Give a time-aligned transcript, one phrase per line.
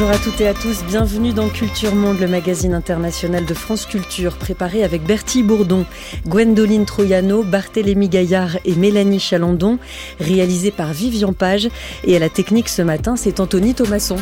[0.00, 3.84] Bonjour à toutes et à tous, bienvenue dans Culture Monde, le magazine international de France
[3.84, 5.84] Culture, préparé avec Bertie Bourdon,
[6.26, 9.78] Gwendoline Troyano, Barthélémy Gaillard et Mélanie Chalandon,
[10.18, 11.68] réalisé par Vivian Page.
[12.04, 14.16] Et à la technique ce matin, c'est Anthony Thomasson.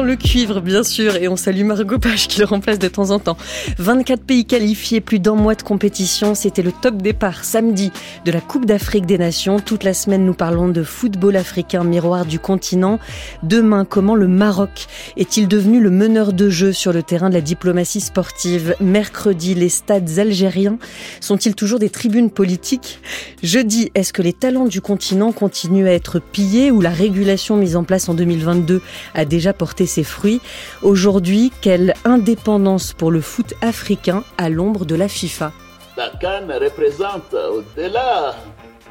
[0.00, 3.18] Le Cuivre, bien sûr, et on salue Margot Page qui le remplace de temps en
[3.18, 3.36] temps.
[3.78, 7.92] 24 pays qualifiés, plus d'un mois de compétition, c'était le top départ samedi
[8.24, 9.60] de la Coupe d'Afrique des Nations.
[9.60, 13.00] Toute la semaine, nous parlons de football africain, miroir du continent.
[13.42, 14.86] Demain, comment le Maroc
[15.18, 18.74] est-il devenu le meneur de jeu sur le terrain de la diplomatie sportive?
[18.80, 20.78] Mercredi, les stades algériens
[21.20, 22.98] sont-ils toujours des tribunes politiques?
[23.42, 27.76] Jeudi, est-ce que les talents du continent continuent à être pillés ou la régulation mise
[27.76, 28.80] en place en 2022
[29.14, 29.52] a déjà
[29.86, 30.40] ses fruits.
[30.82, 35.52] Aujourd'hui, quelle indépendance pour le foot africain à l'ombre de la FIFA
[35.96, 38.34] La Cannes représente, au-delà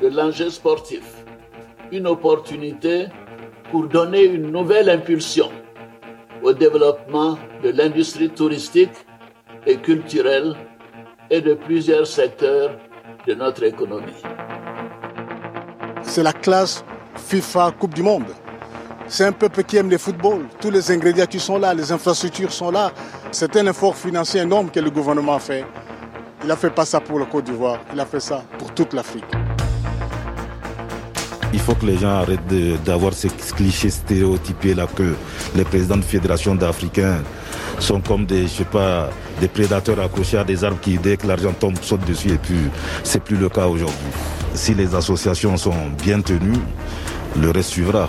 [0.02, 1.04] de l'enjeu sportif,
[1.92, 3.08] une opportunité
[3.72, 5.50] pour donner une nouvelle impulsion
[6.44, 8.92] au développement de l'industrie touristique
[9.66, 10.56] et culturelle
[11.30, 12.72] et de plusieurs secteurs
[13.28, 14.24] de notre économie.
[16.02, 16.84] C'est la classe
[17.16, 18.26] FIFA Coupe du Monde.
[19.14, 20.46] C'est un peuple qui aime le football.
[20.62, 22.94] Tous les ingrédients qui sont là, les infrastructures sont là.
[23.34, 25.66] C'est un effort financier énorme que le gouvernement a fait.
[26.46, 28.94] Il a fait pas ça pour le Côte d'Ivoire, il a fait ça pour toute
[28.94, 29.26] l'Afrique.
[31.52, 32.48] Il faut que les gens arrêtent
[32.86, 35.14] d'avoir ces clichés stéréotypés là que
[35.56, 37.18] les présidents de fédération d'Africains
[37.80, 38.64] sont comme des, je
[39.42, 42.56] des prédateurs accrochés à des arbres qui, dès que l'argent tombe, sautent dessus et puis
[43.04, 43.98] c'est plus le cas aujourd'hui.
[44.54, 46.62] Si les associations sont bien tenues,
[47.36, 48.08] le reste suivra.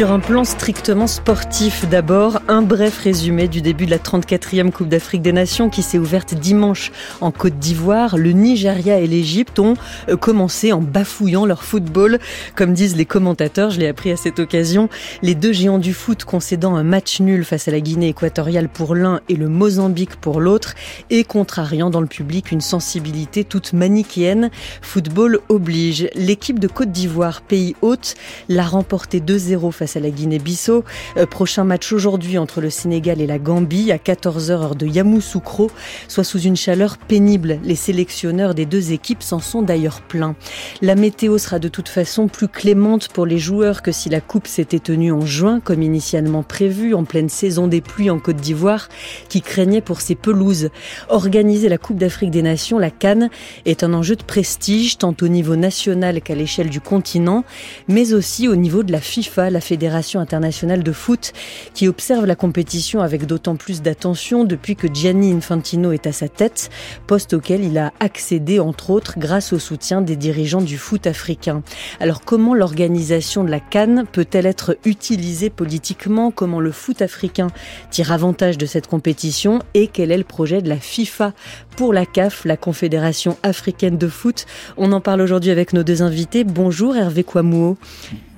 [0.00, 4.88] Sur un plan strictement sportif, d'abord, un bref résumé du début de la 34e Coupe
[4.88, 6.90] d'Afrique des Nations qui s'est ouverte dimanche
[7.20, 8.16] en Côte d'Ivoire.
[8.16, 9.74] Le Nigeria et l'Égypte ont
[10.08, 12.18] euh, commencé en bafouillant leur football.
[12.54, 14.88] Comme disent les commentateurs, je l'ai appris à cette occasion,
[15.20, 18.94] les deux géants du foot concédant un match nul face à la Guinée équatoriale pour
[18.94, 20.76] l'un et le Mozambique pour l'autre
[21.10, 24.48] et contrariant dans le public une sensibilité toute manichéenne.
[24.80, 26.08] Football oblige.
[26.14, 28.14] L'équipe de Côte d'Ivoire, pays hôte,
[28.48, 30.84] l'a remporté 2-0 face à la Guinée-Bissau.
[31.16, 35.70] Euh, prochain match aujourd'hui entre le Sénégal et la Gambie à 14h heure de Yamoussoukro,
[36.08, 37.58] soit sous une chaleur pénible.
[37.64, 40.34] Les sélectionneurs des deux équipes s'en sont d'ailleurs pleins.
[40.82, 44.46] La météo sera de toute façon plus clémente pour les joueurs que si la coupe
[44.46, 48.88] s'était tenue en juin comme initialement prévu en pleine saison des pluies en Côte d'Ivoire
[49.28, 50.70] qui craignait pour ses pelouses.
[51.08, 53.30] Organiser la Coupe d'Afrique des Nations, la Cannes,
[53.64, 57.44] est un enjeu de prestige tant au niveau national qu'à l'échelle du continent,
[57.88, 61.32] mais aussi au niveau de la FIFA, la Fédération internationale de foot,
[61.74, 66.28] qui observe la compétition avec d'autant plus d'attention depuis que Gianni Infantino est à sa
[66.28, 66.70] tête,
[67.06, 71.62] poste auquel il a accédé entre autres grâce au soutien des dirigeants du foot africain.
[72.00, 76.32] Alors comment l'organisation de la Cannes peut-elle être utilisée politiquement?
[76.32, 77.46] Comment le foot africain
[77.92, 79.60] tire avantage de cette compétition?
[79.74, 81.32] Et quel est le projet de la FIFA
[81.76, 84.46] pour la CAF, la Confédération africaine de foot?
[84.76, 86.42] On en parle aujourd'hui avec nos deux invités.
[86.42, 87.78] Bonjour Hervé Kouamouo.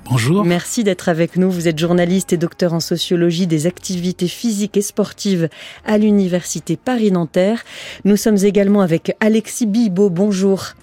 [0.04, 0.44] Bonjour.
[0.44, 1.50] Merci d'être avec nous.
[1.50, 5.48] Vous êtes journaliste et docteur en sociologie des activités physiques et sportives
[5.86, 7.62] à l'Université Paris-Nanterre.
[8.04, 10.10] Nous sommes également avec Alexis Bibo.
[10.10, 10.74] Bonjour.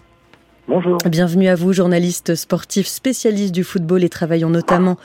[0.69, 1.00] Bonjour.
[1.03, 4.97] Bienvenue à vous, journaliste sportif spécialiste du football et travaillant notamment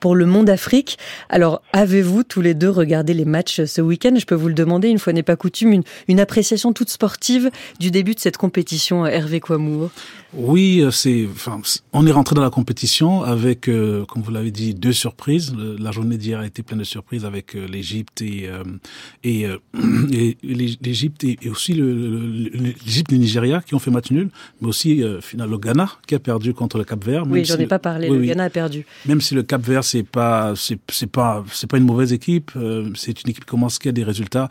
[0.00, 0.98] pour le Monde Afrique.
[1.28, 4.14] Alors, avez-vous tous les deux regardé les matchs ce week-end?
[4.18, 7.50] Je peux vous le demander, une fois n'est pas coutume, une, une, appréciation toute sportive
[7.78, 9.90] du début de cette compétition, Hervé Kouamour
[10.34, 11.60] Oui, euh, c'est, enfin,
[11.92, 15.54] on est rentré dans la compétition avec, euh, comme vous l'avez dit, deux surprises.
[15.78, 18.48] La journée d'hier a été pleine de surprises avec euh, l'Égypte et,
[19.24, 24.30] et, et l'Égypte et, aussi l'Égypte et le Nigeria qui ont fait match nul,
[24.60, 27.24] mais aussi final, le Ghana qui a perdu contre le Cap Vert.
[27.28, 28.08] Oui, j'en ai pas parlé.
[28.08, 28.86] le Ghana a perdu.
[29.06, 32.90] Même si le Cap Vert c'est pas c'est pas c'est pas une mauvaise équipe, euh,
[32.94, 34.48] c'est une équipe qui commence qui a des résultats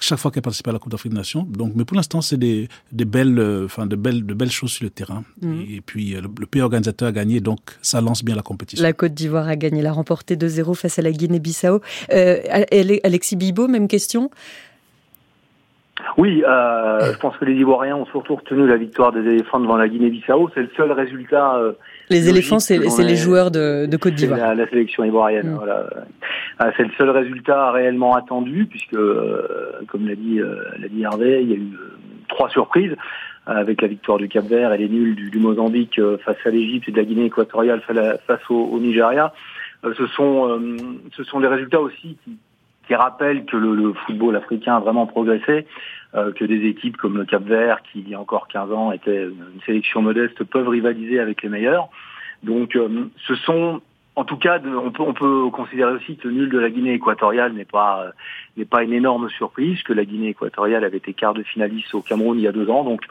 [0.00, 1.46] chaque fois qu'elle participe à la Coupe d'Afrique des Nations.
[1.48, 4.72] Donc, mais pour l'instant, c'est des, des belles, euh, enfin, de belles, de belles choses
[4.72, 5.22] sur le terrain.
[5.42, 5.64] Mhm.
[5.70, 8.82] Et, puis, euh, le, pays organisateur a gagné, donc ça lance bien la compétition.
[8.82, 11.80] La Côte d'Ivoire a gagné, l'a remporté 2-0 face à la Guinée-Bissau.
[12.10, 14.30] Alexis Bibo, même question?
[16.16, 19.76] Oui, euh, je pense que les Ivoiriens ont surtout retenu la victoire des éléphants devant
[19.76, 20.50] la Guinée-Bissau.
[20.54, 21.56] C'est le seul résultat.
[21.56, 21.72] Euh,
[22.10, 24.38] les éléphants, c'est les joueurs de, de Côte d'Ivoire.
[24.38, 25.50] La, la, sélection ivoirienne.
[25.50, 25.54] Mm.
[25.54, 25.86] Voilà.
[26.62, 31.02] Euh, c'est le seul résultat réellement attendu, puisque, euh, comme l'a dit, euh, l'a dit
[31.02, 31.70] Hervé, il y a eu
[32.28, 32.94] trois surprises
[33.46, 36.92] avec la victoire du Cap-Vert et les nuls du, du Mozambique face à l'Égypte et
[36.92, 39.32] de la Guinée équatoriale face au, au Nigeria.
[39.82, 40.60] ce sont
[41.16, 42.36] ce sont des résultats aussi qui,
[42.86, 45.66] qui rappellent que le, le, football africain a vraiment progressé,
[46.12, 49.24] que des équipes comme le Cap Vert, qui il y a encore 15 ans était
[49.24, 51.88] une sélection modeste, peuvent rivaliser avec les meilleurs.
[52.42, 52.76] Donc
[53.26, 53.80] ce sont
[54.16, 56.94] en tout cas, on peut, on peut considérer aussi que le nul de la Guinée
[56.94, 58.10] équatoriale n'est pas euh,
[58.56, 62.02] n'est pas une énorme surprise, que la Guinée équatoriale avait été quart de finaliste au
[62.02, 62.84] Cameroun il y a deux ans.
[62.84, 63.02] Donc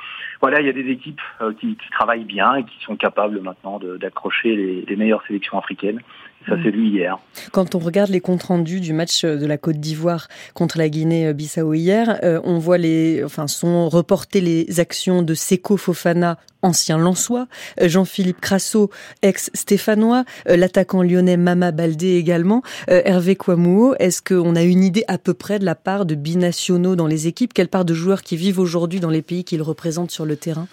[0.41, 3.41] voilà, il y a des équipes euh, qui, qui travaillent bien et qui sont capables
[3.41, 6.01] maintenant d'accrocher les, les meilleures sélections africaines.
[6.47, 7.19] Ça, c'est lui hier.
[7.51, 11.73] Quand on regarde les comptes rendus du match de la Côte d'Ivoire contre la Guinée-Bissau
[11.73, 17.47] hier, euh, on voit les, enfin, sont reportées les actions de Seko Fofana, ancien Lançois,
[17.81, 18.89] euh, Jean-Philippe Crasso,
[19.21, 23.95] ex-Stéphanois, euh, l'attaquant lyonnais Mama Baldé également, Hervé Kouamouo.
[23.99, 27.27] Est-ce qu'on a une idée à peu près de la part de binationaux dans les
[27.27, 27.53] équipes?
[27.53, 30.67] Quelle part de joueurs qui vivent aujourd'hui dans les pays qu'ils représentent sur le terrain?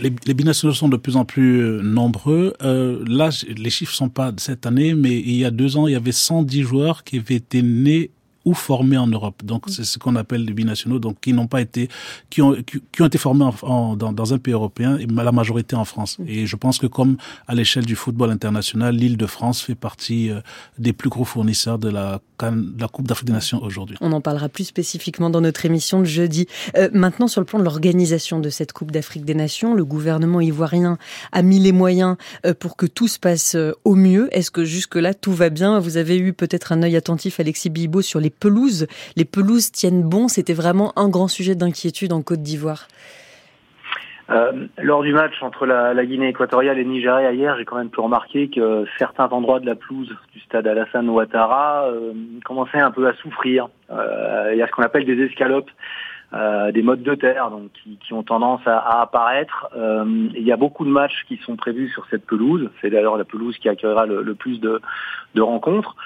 [0.00, 2.54] Les, les, binationaux sont de plus en plus nombreux.
[2.60, 5.92] là, les chiffres sont pas de cette année, mais il y a deux ans, il
[5.92, 8.10] y avait 110 joueurs qui avaient été nés
[8.44, 9.42] ou formés en Europe.
[9.44, 11.88] Donc c'est ce qu'on appelle les binationaux, donc qui n'ont pas été,
[12.30, 12.56] qui ont,
[12.92, 16.18] qui, ont été formés en, dans, dans, un pays européen et la majorité en France.
[16.26, 17.16] Et je pense que comme
[17.46, 20.40] à l'échelle du football international, l'île de France fait partie euh,
[20.78, 23.96] des plus gros fournisseurs de la, de la Coupe d'Afrique des Nations aujourd'hui.
[24.00, 26.46] On en parlera plus spécifiquement dans notre émission de jeudi.
[26.76, 30.40] Euh, maintenant, sur le plan de l'organisation de cette Coupe d'Afrique des Nations, le gouvernement
[30.40, 30.98] ivoirien
[31.32, 32.16] a mis les moyens
[32.46, 34.28] euh, pour que tout se passe euh, au mieux.
[34.34, 35.78] Est-ce que jusque-là tout va bien?
[35.78, 38.86] Vous avez eu peut-être un œil attentif, Alexis Bibo, sur les pelouses.
[39.16, 40.28] Les pelouses tiennent bon.
[40.28, 42.86] C'était vraiment un grand sujet d'inquiétude en Côte d'Ivoire.
[44.30, 47.90] Euh, lors du match entre la, Guinée équatoriale et le Nigeria hier, j'ai quand même
[47.90, 52.12] pu remarquer que certains endroits de la pelouse du stade Alassane Ouattara euh,
[52.44, 53.68] commençaient un peu à souffrir.
[53.90, 55.70] Euh, il y a ce qu'on appelle des escalopes,
[56.32, 59.68] des modes de terre, donc qui, ont tendance à, apparaître.
[59.74, 62.70] Il y a beaucoup de matchs qui sont prévus sur cette pelouse.
[62.80, 64.80] C'est d'ailleurs la pelouse qui accueillera le, plus de
[65.40, 65.96] rencontres.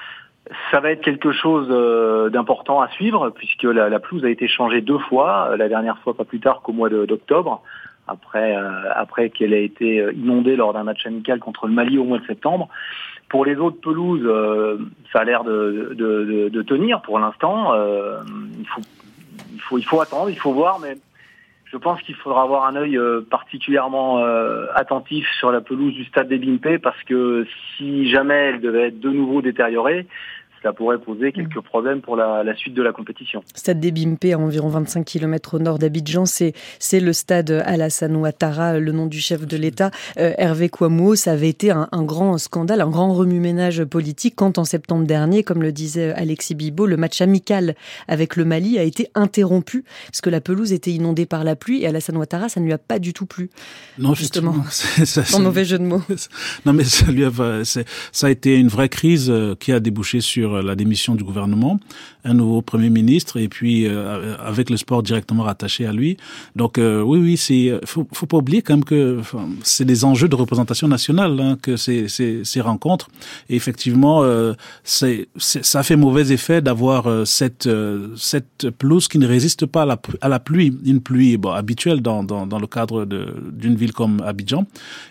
[0.70, 4.82] Ça va être quelque chose euh, d'important à suivre puisque la, pelouse a été changée
[4.82, 5.48] deux fois.
[5.50, 7.62] Euh, la dernière fois pas plus tard qu'au mois d'octobre,
[8.06, 12.04] après euh, après qu'elle ait été inondée lors d'un match amical contre le Mali au
[12.04, 12.68] mois de septembre.
[13.30, 14.30] Pour les autres pelouses,
[15.12, 17.72] ça a l'air de, tenir pour l'instant.
[18.58, 20.98] Il faut il faut attendre, il faut voir, mais
[21.64, 23.00] je pense qu'il faudra avoir un œil
[23.30, 24.22] particulièrement
[24.74, 27.46] attentif sur la pelouse du stade des Bimpé parce que
[27.76, 30.06] si jamais elle devait être de nouveau détériorée,
[30.64, 33.44] ça pourrait poser quelques problèmes pour la, la suite de la compétition.
[33.54, 38.16] Stade des Bimpé, à environ 25 km au nord d'Abidjan, c'est c'est le stade Alassane
[38.16, 41.16] Ouattara, le nom du chef de l'État, euh, Hervé Kouamouo.
[41.16, 45.42] Ça avait été un, un, grand scandale, un grand remue-ménage politique quand en septembre dernier,
[45.42, 47.74] comme le disait Alexis Bibo, le match amical
[48.08, 51.82] avec le Mali a été interrompu parce que la pelouse était inondée par la pluie
[51.82, 53.50] et Alassane Ouattara, ça ne lui a pas du tout plu.
[53.98, 54.54] Non, justement.
[54.70, 56.02] Sans mauvais jeu de mots.
[56.64, 57.30] Non, mais ça lui a,
[57.64, 61.78] ça a été une vraie crise euh, qui a débouché sur la démission du gouvernement,
[62.24, 66.16] un nouveau premier ministre et puis euh, avec le sport directement rattaché à lui.
[66.56, 69.20] Donc euh, oui, oui, c'est faut, faut pas oublier quand même que
[69.62, 73.08] c'est des enjeux de représentation nationale hein, que ces, ces, ces rencontres.
[73.48, 79.18] Et effectivement, euh, c'est ça fait mauvais effet d'avoir euh, cette euh, cette pelouse qui
[79.18, 82.58] ne résiste pas à la, à la pluie, une pluie bon, habituelle dans, dans, dans
[82.58, 84.66] le cadre d'une ville comme Abidjan.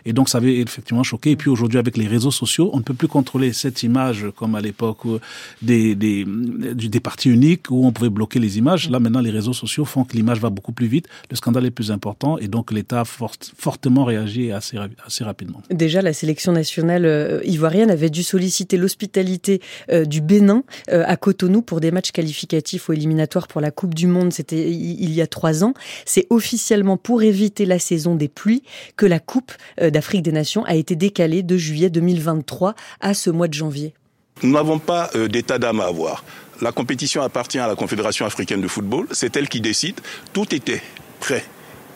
[0.06, 1.32] Et donc ça avait effectivement choqué.
[1.32, 4.56] Et puis aujourd'hui, avec les réseaux sociaux, on ne peut plus contrôler cette image comme
[4.56, 5.20] à l'époque où
[5.62, 8.90] des, des, des parties uniques où on pouvait bloquer les images.
[8.90, 11.72] Là, maintenant, les réseaux sociaux font que l'image va beaucoup plus vite, le scandale est
[11.72, 15.62] plus important et donc l'État a fort, fortement réagi assez, assez rapidement.
[15.70, 19.62] Déjà, la sélection nationale euh, ivoirienne avait dû solliciter l'hospitalité
[19.92, 23.94] euh, du Bénin euh, à Cotonou pour des matchs qualificatifs ou éliminatoires pour la Coupe
[23.94, 24.34] du Monde.
[24.34, 25.74] C'était il y a trois ans.
[26.06, 28.64] C'est officiellement pour éviter la saison des pluies
[28.96, 33.48] que la Coupe d'Afrique des Nations a été décalée de juillet 2023 à ce mois
[33.48, 33.94] de janvier.
[34.42, 36.24] Nous n'avons pas euh, d'état d'âme à avoir.
[36.62, 39.08] La compétition appartient à la Confédération africaine de football.
[39.12, 40.00] C'est elle qui décide.
[40.34, 40.82] Tout était
[41.20, 41.46] prêt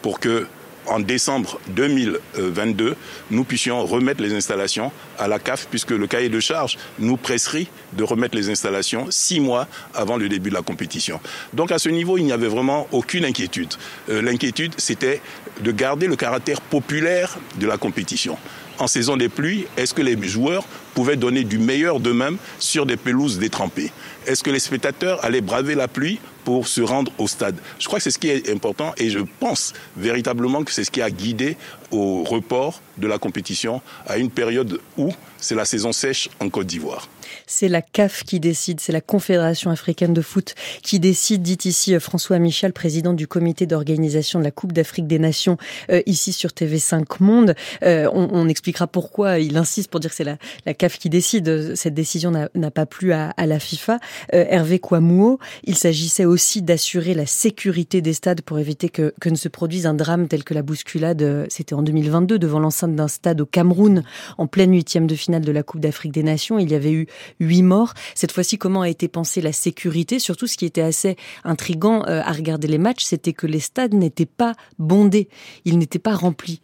[0.01, 0.47] pour que,
[0.85, 2.95] en décembre 2022,
[3.31, 7.67] nous puissions remettre les installations à la CAF, puisque le cahier de charge nous presserait
[7.93, 11.19] de remettre les installations six mois avant le début de la compétition.
[11.53, 13.73] Donc à ce niveau, il n'y avait vraiment aucune inquiétude.
[14.09, 15.21] Euh, L'inquiétude, c'était
[15.61, 18.37] de garder le caractère populaire de la compétition
[18.79, 20.65] en saison des pluies, est-ce que les joueurs
[20.97, 23.91] pouvaient donner du meilleur d'eux-mêmes sur des pelouses détrempées
[24.25, 27.55] Est-ce que les spectateurs allaient braver la pluie pour se rendre au stade?
[27.77, 30.89] Je crois que c'est ce qui est important et je pense véritablement que c'est ce
[30.89, 31.55] qui a guidé
[31.91, 36.65] au report de la compétition à une période où c'est la saison sèche en Côte
[36.65, 37.07] d'Ivoire.
[37.49, 41.95] C'est la CAF qui décide, c'est la Confédération africaine de foot qui décide, dit ici
[41.95, 45.57] euh, François Michel, président du comité d'organisation de la Coupe d'Afrique des Nations,
[45.89, 47.55] euh, ici sur TV5 Monde.
[47.83, 51.75] Euh, on, on, expliquera pourquoi il insiste pour dire que c'est la, CAF qui décide.
[51.75, 53.99] Cette décision n'a pas plu à, la FIFA.
[54.33, 59.35] Hervé Kouamouo, il s'agissait aussi d'assurer la sécurité des stades pour éviter que, que, ne
[59.35, 63.39] se produise un drame tel que la bousculade, c'était en 2022, devant l'enceinte d'un stade
[63.39, 64.03] au Cameroun,
[64.37, 66.59] en pleine huitième de finale de la Coupe d'Afrique des Nations.
[66.59, 67.07] Il y avait eu
[67.39, 67.93] huit morts.
[68.15, 70.19] Cette fois-ci, comment a été pensée la sécurité?
[70.19, 74.25] Surtout, ce qui était assez intrigant à regarder les matchs, c'était que les stades n'étaient
[74.25, 75.29] pas bondés,
[75.65, 76.61] ils n'étaient pas remplis.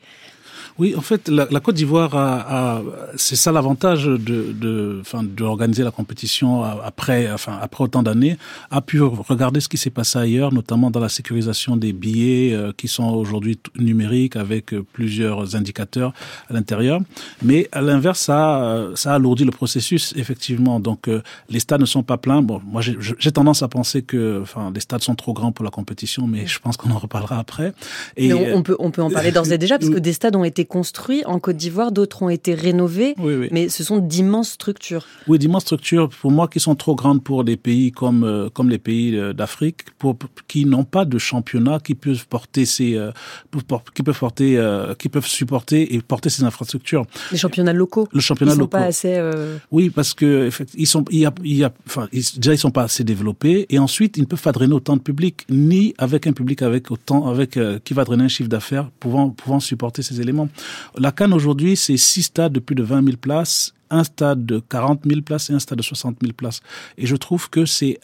[0.80, 2.82] Oui, en fait, la, la Côte d'Ivoire a, a
[3.15, 8.38] c'est ça l'avantage de, de, enfin, d'organiser la compétition après, enfin, après autant d'années,
[8.72, 12.72] a pu regarder ce qui s'est passé ailleurs, notamment dans la sécurisation des billets euh,
[12.75, 16.13] qui sont aujourd'hui numériques avec euh, plusieurs indicateurs
[16.50, 17.01] à l'intérieur.
[17.44, 20.80] Mais à l'inverse, ça, euh, ça alourdit le processus effectivement.
[20.80, 21.10] Donc,
[21.50, 22.42] les stades ne sont pas pleins.
[22.42, 25.72] Bon, moi, j'ai tendance à penser que, enfin, les stades sont trop grands pour la
[25.72, 27.74] compétition, mais je pense qu'on en reparlera après.
[28.18, 30.36] Et on, on, peut, on peut en parler d'ores et déjà parce que des stades
[30.36, 33.15] ont été construits en Côte d'Ivoire, d'autres ont été rénovés,
[33.51, 35.05] mais ce sont d'immenses structures.
[35.27, 38.70] Oui, d'immenses structures, pour moi, qui sont trop grandes pour des pays comme, euh, comme
[38.70, 40.17] les pays euh, d'Afrique, pour,
[40.48, 43.12] qui n'ont pas de championnat qui peuvent porter ces, euh,
[43.96, 44.60] qui peuvent porter,
[45.00, 47.05] qui peuvent supporter et porter ces infrastructures.
[47.32, 48.08] Les championnats locaux.
[48.12, 49.22] Le championnat ils sont pas assez.
[49.72, 52.72] Oui, parce que ils sont, il y a, il y a, enfin, déjà ils sont
[52.72, 56.27] pas assez développés, et ensuite ils ne peuvent pas drainer autant de public, ni avec
[56.27, 60.22] un public avec autant, avec qui va drainer un chiffre d'affaires pouvant, pouvant supporter ces
[60.22, 60.50] éléments.
[60.98, 64.60] La Cannes aujourd'hui, c'est six stades de plus de 20 000 places un stade de
[64.60, 66.62] 40 000 places et un stade de 60 000 places.
[66.98, 68.00] Et je trouve que c'est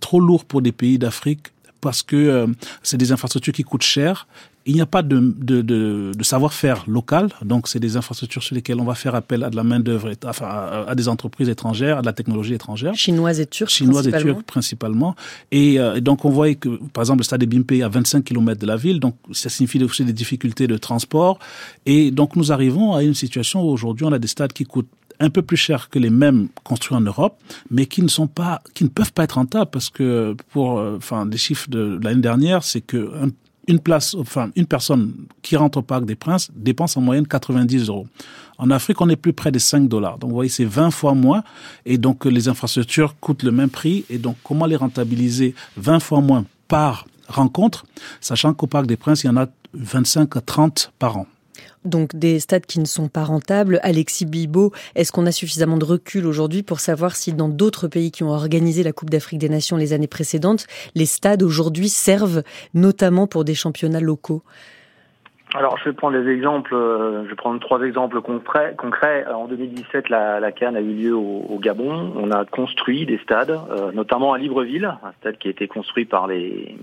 [0.00, 1.48] trop lourd pour des pays d'Afrique
[1.80, 2.46] parce que euh,
[2.82, 4.26] c'est des infrastructures qui coûtent cher
[4.66, 8.54] il n'y a pas de, de, de, de savoir-faire local, donc c'est des infrastructures sur
[8.54, 12.00] lesquelles on va faire appel à de la main-d'œuvre, enfin, à, des entreprises étrangères, à
[12.02, 12.94] de la technologie étrangère.
[12.94, 13.70] Chinoises et turques.
[13.70, 15.16] Chinoises et turques principalement.
[15.50, 18.22] Et, euh, donc on voit que, par exemple, le stade de Bimpe est à 25
[18.22, 21.38] km de la ville, donc ça signifie aussi des difficultés de transport.
[21.86, 24.88] Et donc nous arrivons à une situation où aujourd'hui on a des stades qui coûtent
[25.20, 27.38] un peu plus cher que les mêmes construits en Europe,
[27.70, 30.96] mais qui ne sont pas, qui ne peuvent pas être rentables parce que pour, euh,
[30.96, 33.28] enfin, des chiffres de l'année dernière, c'est que un,
[33.70, 37.88] une place, enfin, une personne qui rentre au Parc des Princes dépense en moyenne 90
[37.88, 38.06] euros.
[38.58, 40.18] En Afrique, on est plus près de 5 dollars.
[40.18, 41.42] Donc, vous voyez, c'est 20 fois moins.
[41.86, 44.04] Et donc, les infrastructures coûtent le même prix.
[44.10, 47.86] Et donc, comment les rentabiliser 20 fois moins par rencontre,
[48.20, 51.26] sachant qu'au Parc des Princes, il y en a 25 à 30 par an?
[51.84, 53.80] Donc des stades qui ne sont pas rentables.
[53.82, 58.10] Alexis Bibo, est-ce qu'on a suffisamment de recul aujourd'hui pour savoir si dans d'autres pays
[58.10, 62.42] qui ont organisé la Coupe d'Afrique des Nations les années précédentes, les stades aujourd'hui servent
[62.74, 64.42] notamment pour des championnats locaux?
[65.54, 66.74] Alors, je vais prendre des exemples.
[66.74, 69.26] Euh, je vais prendre trois exemples concrets.
[69.26, 72.12] En 2017, la, Cannes a eu lieu au, Gabon.
[72.14, 76.04] On a construit des stades, euh, notamment à Libreville, un stade qui a été construit
[76.04, 76.76] par les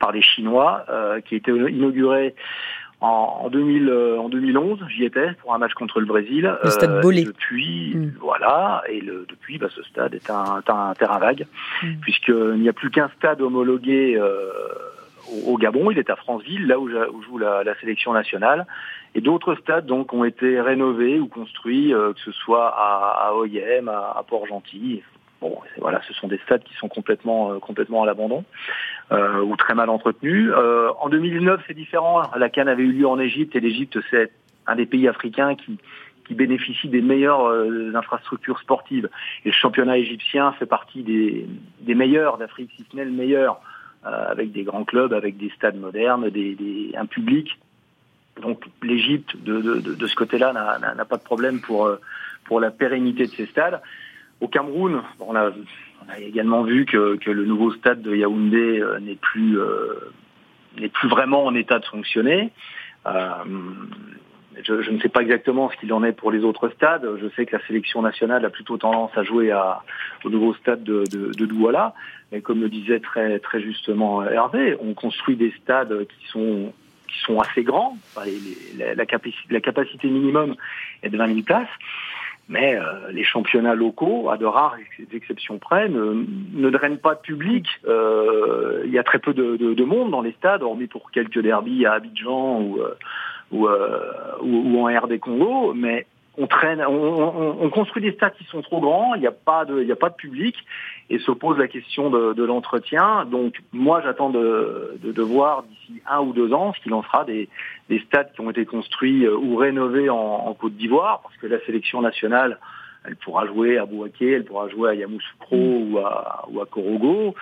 [0.00, 2.34] par les Chinois, euh, qui a été inauguré
[3.00, 6.56] en, 2000, euh, en 2011, j'y étais pour un match contre le Brésil.
[6.62, 7.24] Le stade euh, Bolé.
[7.24, 8.14] depuis, mm.
[8.20, 11.46] voilà, et le, depuis, bah, ce stade est un, un terrain vague,
[11.82, 11.96] mm.
[12.00, 14.50] puisqu'il n'y a plus qu'un stade homologué euh,
[15.46, 15.90] au, Gabon.
[15.90, 18.66] Il est à Franceville, là où, où joue la, la, sélection nationale.
[19.14, 23.34] Et d'autres stades donc ont été rénovés ou construits, euh, que ce soit à, à
[23.34, 25.02] Oyem, à, à Port-Gentil,
[25.40, 28.44] Bon, voilà, ce sont des stades qui sont complètement, euh, complètement à l'abandon
[29.12, 30.50] euh, ou très mal entretenus.
[30.52, 32.22] Euh, en 2009, c'est différent.
[32.36, 34.32] La Cannes avait eu lieu en Égypte et l'Égypte, c'est
[34.66, 35.78] un des pays africains qui,
[36.26, 37.46] qui bénéficie des meilleures
[37.94, 39.08] infrastructures sportives.
[39.44, 41.46] Et le championnat égyptien fait partie des,
[41.82, 43.60] des meilleurs d'Afrique, si ce n'est le meilleur,
[44.02, 47.60] avec des grands clubs, avec des stades modernes, des, des un public.
[48.42, 51.88] Donc l'Égypte, de, de, de, ce côté-là, n'a pas de problème pour,
[52.44, 53.80] pour la pérennité de ces stades.
[54.40, 55.52] Au Cameroun, on a,
[56.06, 59.94] on a également vu que, que, le nouveau stade de Yaoundé euh, n'est plus euh,
[60.78, 62.50] n'est plus vraiment en état de fonctionner.
[63.06, 63.30] Euh,
[64.62, 67.06] je, ne sais pas exactement ce qu'il en est pour les autres stades.
[67.20, 69.52] Je sais que la sélection nationale a plutôt tendance à jouer
[70.24, 71.94] au nouveau stade de, de, de, Douala.
[72.32, 76.72] Mais comme le disait très, très justement Hervé, on construit des stades qui sont,
[77.06, 77.98] qui sont assez grands.
[78.78, 80.56] la, la, capacité, la capacité minimum
[81.02, 81.68] est de 20 000 places.
[82.48, 84.76] Mais euh, les championnats locaux, à de rares
[85.12, 86.24] exceptions près, ne,
[86.54, 87.66] ne drainent pas de public.
[87.88, 91.10] Euh, il y a très peu de, de, de, monde dans les stades, hormis pour
[91.10, 92.94] quelques derbies à Abidjan ou, euh,
[93.50, 95.74] ou, ou, ou en RD Congo.
[95.74, 96.06] Mais
[96.38, 99.64] on traîne, on, on, construit des stades qui sont trop grands, il n'y a pas
[99.64, 100.56] de, il y a pas de public,
[101.08, 103.24] et se pose la question de, de l'entretien.
[103.24, 107.02] Donc moi, j'attends de, de, de, voir d'ici un ou deux ans ce qu'il en
[107.02, 107.48] sera des,
[107.88, 111.46] des stades qui ont été construits euh, ou rénovés en, en Côte d'Ivoire, parce que
[111.46, 112.58] la sélection nationale,
[113.06, 115.92] elle pourra jouer à Bouaké, elle pourra jouer à Yamoussoukro mm.
[115.92, 117.34] ou à, ou à Korogo,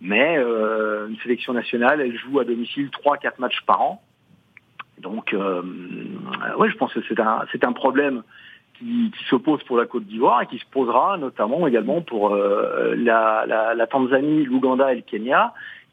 [0.00, 4.02] mais euh, une sélection nationale, elle joue à domicile trois, quatre matchs par an.
[4.98, 5.62] Donc, euh,
[6.58, 8.22] ouais, je pense que c'est un, c'est un problème
[8.80, 13.44] qui, qui s'oppose pour la Côte d'Ivoire et qui se posera notamment également pour la,
[13.46, 15.52] la, la, Tanzanie, l'Ouganda et le Kenya,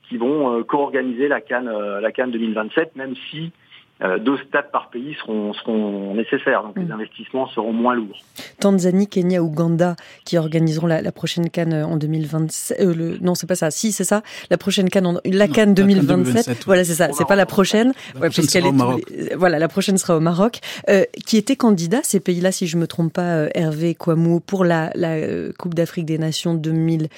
[0.10, 3.67] qui vont co-organiser la Cannes, la Cannes 2027, même si euh,
[4.02, 6.92] deux stades par pays seront, seront nécessaires, donc les mm.
[6.92, 8.22] investissements seront moins lourds.
[8.60, 12.80] Tanzanie, Kenya, Ouganda qui organiseront la, la prochaine Cannes en 2027.
[12.80, 13.72] Euh, le, non, c'est pas ça.
[13.72, 14.22] Si, c'est ça.
[14.50, 16.66] La prochaine Cannes, en, la Cannes 2027.
[16.66, 17.10] Voilà, c'est ça.
[17.14, 17.94] C'est pas la prochaine.
[18.14, 19.02] La prochaine sera au Maroc.
[19.36, 20.60] voilà, la prochaine sera au Maroc.
[20.90, 24.66] Euh, qui étaient candidats ces pays-là, si je me trompe pas, euh, Hervé Kouamou, pour
[24.66, 25.18] la, la
[25.58, 27.10] Coupe d'Afrique des Nations 2020,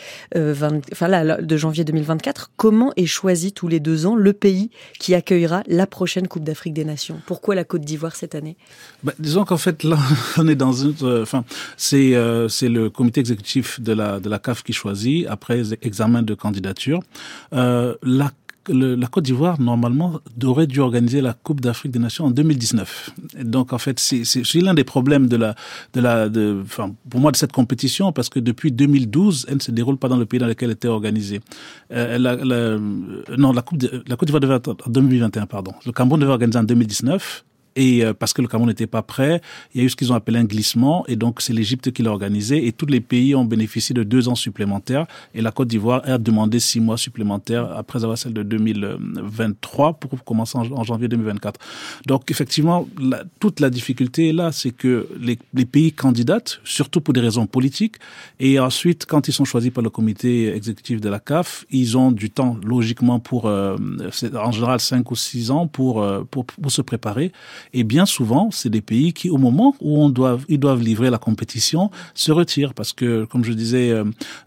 [0.92, 2.52] enfin là, de janvier 2024.
[2.58, 4.70] Comment est choisi tous les deux ans le pays
[5.00, 7.20] qui accueillera la prochaine Coupe d'Afrique des Nations.
[7.26, 8.56] Pourquoi la Côte d'Ivoire cette année?
[9.04, 9.98] Bah, Disons qu'en fait, là,
[10.38, 10.96] on est dans une...
[11.04, 11.44] Euh, enfin,
[11.78, 16.34] c'est euh, le comité exécutif de la, de la CAF qui choisit, après examen de
[16.34, 17.02] candidature.
[17.54, 18.32] Euh, la
[18.70, 23.12] la Côte d'Ivoire, normalement, aurait dû organiser la Coupe d'Afrique des Nations en 2019.
[23.44, 25.56] donc, en fait, c'est l'un des problèmes de la,
[25.94, 29.60] de la, de, enfin, pour moi, de cette compétition, parce que depuis 2012, elle ne
[29.60, 31.42] se déroule pas dans le pays dans lequel elle était organisée.
[31.92, 32.78] Euh, la, la,
[33.38, 35.74] non, la Coupe, la Côte d'Ivoire devait être en 2021, pardon.
[35.86, 37.46] Le Cameroun devait organiser en 2019
[37.80, 39.42] et euh, parce que le Cameroun n'était pas prêt,
[39.74, 42.04] il y a eu ce qu'ils ont appelé un glissement, et donc c'est l'Égypte qui
[42.04, 45.70] l'a organisé, et tous les pays ont bénéficié de deux ans supplémentaires, et la Côte
[45.70, 51.08] d'Ivoire a demandé six mois supplémentaires après avoir celle de 2023 pour commencer en, janvier
[51.08, 51.60] 2024.
[52.06, 52.88] Donc effectivement,
[53.40, 57.96] toute la difficulté est là, c'est que les, pays candidatent, surtout pour des raisons politiques,
[58.42, 62.12] et ensuite, quand ils sont choisis par le comité exécutif de la CAF, ils ont
[62.12, 63.78] du temps, logiquement, pour, euh,
[64.36, 67.32] en général, cinq ou six ans pour, euh, pour, pour se préparer.
[67.74, 71.10] Et bien souvent, c'est des pays qui, au moment où on doit, ils doivent livrer
[71.10, 73.94] la compétition, se retirent parce que, comme je disais,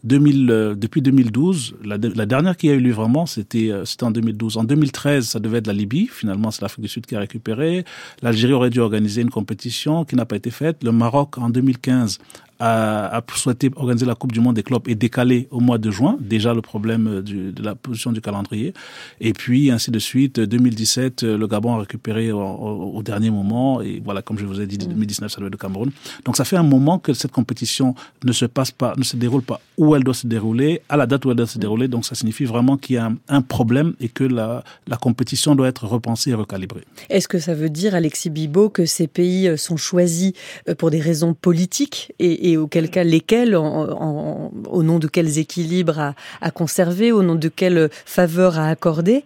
[0.04, 3.84] 2000, euh, euh, depuis 2012, la, la, dernière qui a eu lieu vraiment, c'était euh,
[3.84, 4.56] c'était en 2012.
[4.56, 6.08] En 2013, ça devait être la Libye.
[6.08, 7.84] Finalement, c'est l'Afrique du Sud qui a récupéré.
[8.22, 10.82] L'Algérie aurait dû organiser une compétition qui n'a pas été faite.
[10.82, 12.18] Le Maroc, en 2015,
[12.62, 15.90] a, a, souhaité organiser la Coupe du Monde des clubs et décaler au mois de
[15.90, 18.72] juin, déjà le problème euh, du, de la position du calendrier.
[19.20, 23.82] Et puis, ainsi de suite, 2017, euh, le Gabon a récupéré au, au, dernier moment.
[23.82, 25.90] Et voilà, comme je vous ai dit, 2019, ça doit être le Cameroun.
[26.24, 29.42] Donc, ça fait un moment que cette compétition ne se passe pas, ne se déroule
[29.42, 31.88] pas où elle doit se dérouler, à la date où elle doit se dérouler.
[31.88, 35.56] Donc, ça signifie vraiment qu'il y a un, un, problème et que la, la compétition
[35.56, 36.84] doit être repensée et recalibrée.
[37.10, 40.32] Est-ce que ça veut dire, Alexis Bibot, que ces pays euh, sont choisis
[40.78, 46.14] pour des raisons politiques et, et et auquel cas lesquels, au nom de quels équilibres
[46.40, 49.24] à, conserver, au nom de quelles faveurs à accorder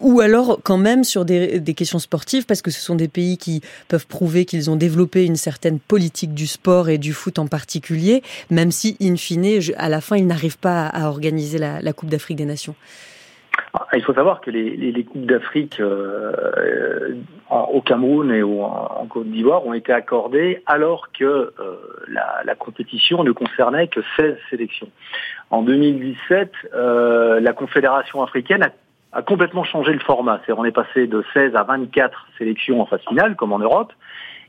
[0.00, 3.60] ou alors quand même sur des, questions sportives, parce que ce sont des pays qui
[3.88, 8.22] peuvent prouver qu'ils ont développé une certaine politique du sport et du foot en particulier,
[8.48, 12.38] même si, in fine, à la fin, ils n'arrivent pas à organiser la Coupe d'Afrique
[12.38, 12.74] des Nations.
[13.74, 17.14] Ah, il faut savoir que les, les, les coupes d'Afrique euh,
[17.50, 21.52] au Cameroun et au, en Côte d'Ivoire ont été accordées alors que euh,
[22.08, 24.88] la, la, compétition ne concernait que 16 sélections.
[25.50, 28.72] En 2017, euh, la Confédération africaine a,
[29.18, 30.42] a, complètement changé le format.
[30.44, 33.94] C'est on est passé de 16 à 24 sélections en phase finale, comme en Europe,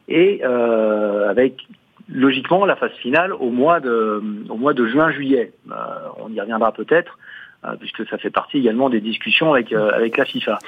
[0.09, 1.65] et euh, avec
[2.09, 5.53] logiquement la phase finale au mois de, au mois de juin-juillet.
[5.71, 5.75] Euh,
[6.17, 7.17] on y reviendra peut-être.
[7.65, 10.59] Euh, puisque ça fait partie également des discussions avec, euh, avec la FIFA.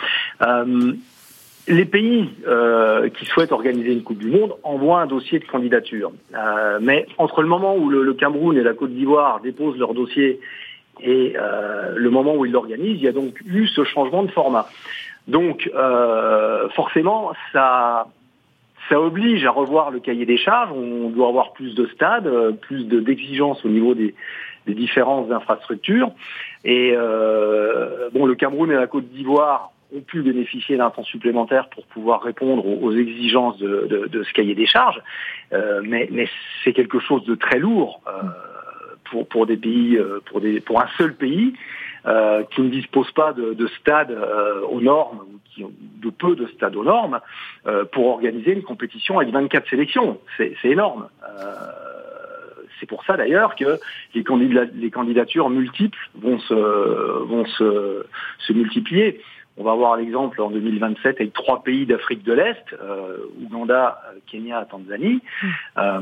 [0.42, 0.94] Euh,
[1.68, 2.30] les pays
[3.18, 6.12] qui souhaitent organiser une Coupe du Monde envoient un dossier de candidature.
[6.80, 10.40] Mais entre le moment où le, Cameroun et la Côte d'Ivoire déposent leur dossier
[11.02, 11.34] et
[11.96, 14.70] le moment où ils l'organisent, il y a donc eu ce changement de format.
[15.28, 15.68] Donc
[16.76, 18.10] forcément, ça,
[18.88, 20.70] ça oblige à revoir le cahier des charges.
[20.72, 22.30] On doit avoir plus de stades,
[22.62, 24.14] plus d'exigences au niveau des,
[24.66, 26.12] des différences d'infrastructures.
[26.64, 31.70] Et euh, bon, le Cameroun et la Côte d'Ivoire ont pu bénéficier d'un temps supplémentaire
[31.70, 35.02] pour pouvoir répondre aux, exigences de, de, de, ce cahier des charges,
[35.54, 36.28] euh, mais, mais
[36.64, 38.12] c'est quelque chose de très lourd euh,
[39.06, 41.54] pour, pour des pays, euh, pour, des, pour un seul pays
[42.06, 46.36] euh, qui ne dispose pas de, de stades euh, aux normes ou qui de peu
[46.36, 47.20] de stades aux normes
[47.92, 50.20] pour organiser une compétition avec 24 sélections.
[50.38, 51.08] C'est énorme.
[52.80, 53.80] C'est pour ça d'ailleurs que
[54.14, 54.24] les,
[54.76, 58.06] les, candidatures multiples vont se, vont se,
[58.40, 59.22] se multiplier.
[59.58, 64.66] On va avoir l'exemple en 2027 avec trois pays d'Afrique de l'Est, euh, Ouganda, Kenya,
[64.70, 65.22] Tanzanie.
[65.42, 65.48] Hmm.
[65.78, 66.02] Euh,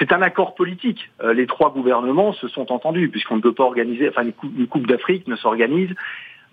[0.00, 1.10] c'est un accord politique.
[1.22, 4.88] Euh, les trois gouvernements se sont entendus, puisqu'on ne peut pas organiser, enfin une coupe,
[4.88, 5.90] d'Afrique ne s'organise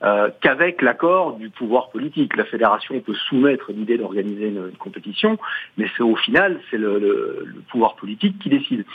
[0.04, 2.36] euh, qu'avec l'accord du pouvoir politique.
[2.38, 5.38] La fédération peut soumettre l'idée d'organiser une, compétition,
[5.78, 8.86] mais c'est au final c'est le, le, le pouvoir politique qui décide.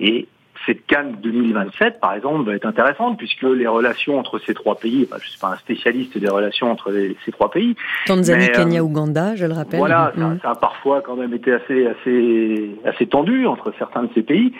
[0.00, 0.28] Et
[0.66, 5.06] cette Cannes 2027, par exemple, va être intéressante puisque les relations entre ces trois pays,
[5.10, 6.92] je ne suis pas un spécialiste des relations entre
[7.24, 7.76] ces trois pays.
[8.06, 9.78] Tanzanie, Kenya, Ouganda, je le rappelle.
[9.78, 10.38] Voilà, mm.
[10.42, 14.52] ça, a parfois quand même été assez, assez, assez tendu entre certains de ces pays.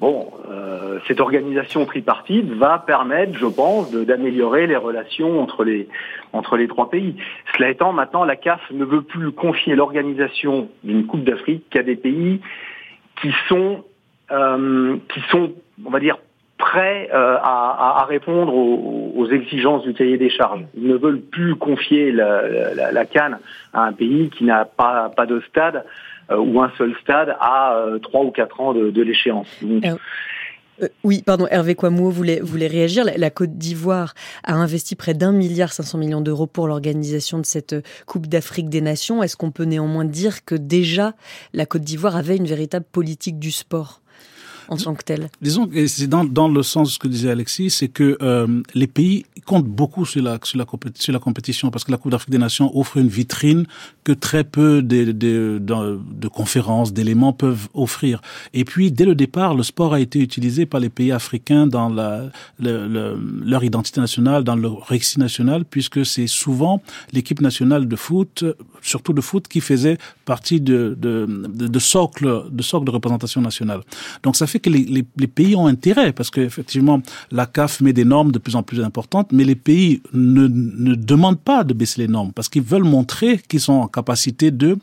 [0.00, 5.88] Bon, euh, cette organisation tripartite va permettre, je pense, d'améliorer les relations entre les,
[6.32, 7.16] entre les trois pays.
[7.56, 11.94] Cela étant, maintenant, la CAF ne veut plus confier l'organisation d'une Coupe d'Afrique qu'à des
[11.94, 12.40] pays
[13.22, 13.93] qui sont euh,
[14.28, 15.52] qui sont,
[15.84, 16.16] on va dire,
[16.58, 20.64] prêts euh, à, répondre aux, exigences du cahier des charges.
[20.76, 23.38] Ils ne veulent plus confier la, la, canne
[23.72, 25.84] à un pays qui n'a pas, pas de stade
[26.30, 29.48] euh, ou un seul stade à trois ou quatre ans de, l'échéance.
[30.82, 33.04] Euh, oui, pardon, Hervé Kouamouo voulait, réagir.
[33.16, 37.46] La, Côte d'Ivoire a investi près d'un milliard cinq cents millions d'euros pour l'organisation de
[37.46, 39.22] cette Coupe d'Afrique des Nations.
[39.22, 41.14] Est-ce qu'on peut néanmoins dire que déjà
[41.52, 44.00] la Côte d'Ivoire avait une véritable politique du sport?
[44.68, 47.70] En tant que tel Disons c'est dans, dans le sens de ce que disait Alexis,
[47.70, 51.98] c'est que euh, les pays comptent beaucoup sur la, sur la, compétition parce que la
[51.98, 53.66] Coupe d'Afrique des Nations offre une vitrine
[54.04, 58.20] que très peu de, de, de, de conférences, d'éléments peuvent offrir.
[58.52, 61.88] Et puis, dès le départ, le sport a été utilisé par les pays africains dans
[61.88, 67.96] la, le, leur identité nationale, dans leur récit national, puisque c'est souvent l'équipe nationale de
[67.96, 68.44] foot,
[68.82, 73.80] surtout de foot, qui faisait partie de, de, de, socle, de socle de représentation nationale.
[74.22, 78.04] Donc, ça que les, les, les pays ont intérêt, parce qu'effectivement, la CAF met des
[78.04, 82.02] normes de plus en plus importantes, mais les pays ne, ne demandent pas de baisser
[82.02, 84.78] les normes, parce qu'ils veulent montrer qu'ils sont en capacité de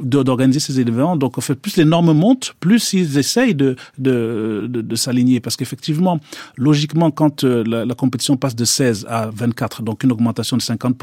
[0.00, 1.16] d'organiser ces événements.
[1.16, 5.40] Donc, en fait, plus les normes montent, plus ils essayent de, de, de, de s'aligner,
[5.40, 6.20] parce qu'effectivement,
[6.56, 10.62] logiquement, quand euh, la, la compétition passe de 16 à 24, donc une augmentation de
[10.62, 10.94] 50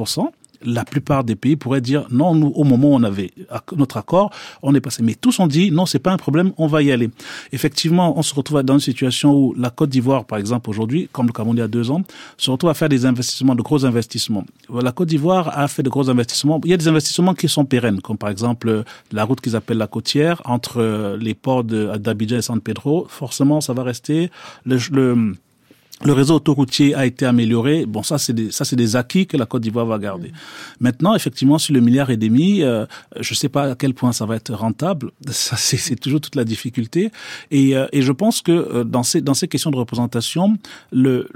[0.64, 3.32] la plupart des pays pourraient dire non, nous, au moment où on avait
[3.76, 5.04] notre accord, on est passé.
[5.04, 7.10] Mais tous ont dit non, c'est pas un problème, on va y aller.
[7.52, 11.28] Effectivement, on se retrouve dans une situation où la Côte d'Ivoire, par exemple, aujourd'hui, comme
[11.28, 12.04] le Cameroun il y a deux ans,
[12.38, 14.46] se retrouve à faire des investissements, de gros investissements.
[14.70, 16.60] La Côte d'Ivoire a fait de gros investissements.
[16.64, 19.78] Il y a des investissements qui sont pérennes, comme par exemple la route qu'ils appellent
[19.78, 23.06] la côtière entre les ports d'Abidjan et San Pedro.
[23.10, 24.30] Forcément, ça va rester.
[24.66, 25.36] le, le
[26.04, 27.86] le réseau autoroutier a été amélioré.
[27.86, 30.30] Bon, ça, c'est des, ça, c'est des acquis que la Côte d'Ivoire va garder.
[30.30, 30.34] Mmh.
[30.80, 32.86] Maintenant, effectivement, sur le milliard et demi, euh,
[33.20, 35.12] je ne sais pas à quel point ça va être rentable.
[35.32, 37.12] Ça, c'est, c'est toujours toute la difficulté.
[37.50, 40.58] Et, euh, et je pense que euh, dans ces, dans ces questions de représentation,
[40.92, 41.28] le,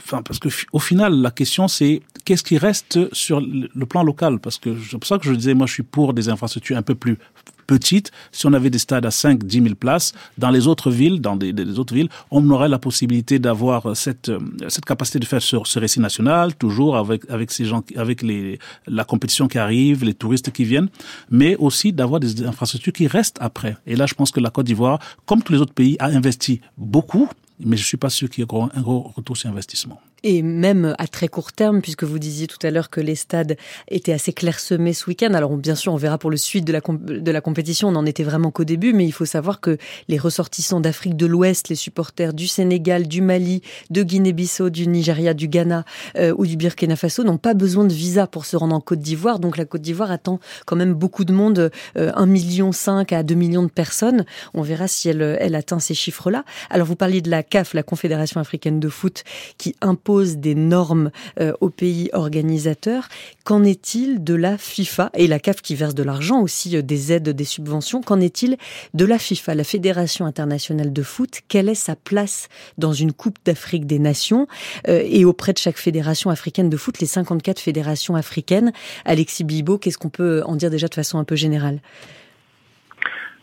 [0.00, 4.38] enfin, parce que au final, la question, c'est qu'est-ce qui reste sur le plan local?
[4.38, 6.82] Parce que c'est pour ça que je disais, moi, je suis pour des infrastructures un
[6.82, 7.18] peu plus
[7.66, 11.20] petite, si on avait des stades à 5, 10 000 places, dans les autres villes,
[11.20, 15.24] dans des, des autres villes, on aurait la possibilité d'avoir cette, euh, cette capacité de
[15.24, 19.58] faire ce, ce récit national, toujours avec, avec ces gens, avec les, la compétition qui
[19.58, 20.88] arrive, les touristes qui viennent,
[21.30, 23.76] mais aussi d'avoir des infrastructures qui restent après.
[23.86, 26.60] Et là, je pense que la Côte d'Ivoire, comme tous les autres pays, a investi
[26.76, 27.28] beaucoup,
[27.60, 30.94] mais je suis pas sûr qu'il y ait un gros retour sur investissement et même
[30.98, 33.56] à très court terme, puisque vous disiez tout à l'heure que les stades
[33.88, 35.34] étaient assez clairsemés ce week-end.
[35.34, 38.06] Alors bien sûr, on verra pour le suite de la, de la compétition, on n'en
[38.06, 39.76] était vraiment qu'au début, mais il faut savoir que
[40.08, 43.60] les ressortissants d'Afrique de l'Ouest, les supporters du Sénégal, du Mali,
[43.90, 45.84] de Guinée-Bissau, du Nigeria, du Ghana
[46.16, 49.00] euh, ou du Burkina Faso n'ont pas besoin de visa pour se rendre en Côte
[49.00, 49.38] d'Ivoire.
[49.38, 52.70] Donc la Côte d'Ivoire attend quand même beaucoup de monde, euh, 1,5 million
[53.10, 54.24] à 2 millions de personnes.
[54.54, 56.44] On verra si elle, elle atteint ces chiffres-là.
[56.70, 59.24] Alors vous parliez de la CAF, la Confédération africaine de foot,
[59.58, 63.08] qui impose des normes euh, aux pays organisateurs.
[63.44, 67.12] Qu'en est-il de la FIFA et la CAF qui verse de l'argent aussi, euh, des
[67.12, 68.00] aides, des subventions?
[68.00, 68.56] Qu'en est-il
[68.94, 71.40] de la FIFA, la Fédération internationale de foot?
[71.48, 72.48] Quelle est sa place
[72.78, 74.46] dans une Coupe d'Afrique des Nations?
[74.88, 78.72] Euh, et auprès de chaque fédération africaine de foot, les 54 fédérations africaines.
[79.04, 81.80] Alexis Bibo, qu'est-ce qu'on peut en dire déjà de façon un peu générale?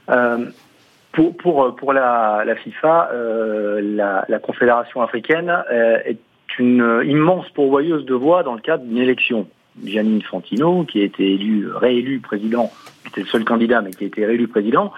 [0.10, 0.46] Euh,
[1.12, 5.52] pour, pour, pour la, la FIFA, la, Confédération africaine
[6.06, 6.18] est
[6.60, 9.48] une euh, immense pourvoyeuse de voix dans le cadre d'une élection.
[9.84, 12.72] Gianni Infantino, qui a été élu, réélu président,
[13.04, 14.92] qui était le seul candidat, mais qui a été réélu président,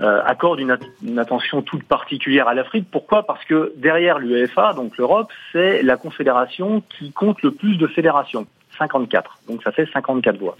[0.00, 2.86] euh, accorde une, attention toute particulière à l'Afrique.
[2.90, 3.24] Pourquoi?
[3.24, 8.46] Parce que derrière l'UEFA, donc l'Europe, c'est la confédération qui compte le plus de fédérations.
[8.78, 9.38] 54.
[9.48, 10.56] Donc ça fait 54 voix.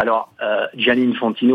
[0.00, 1.12] Alors, euh, Gianni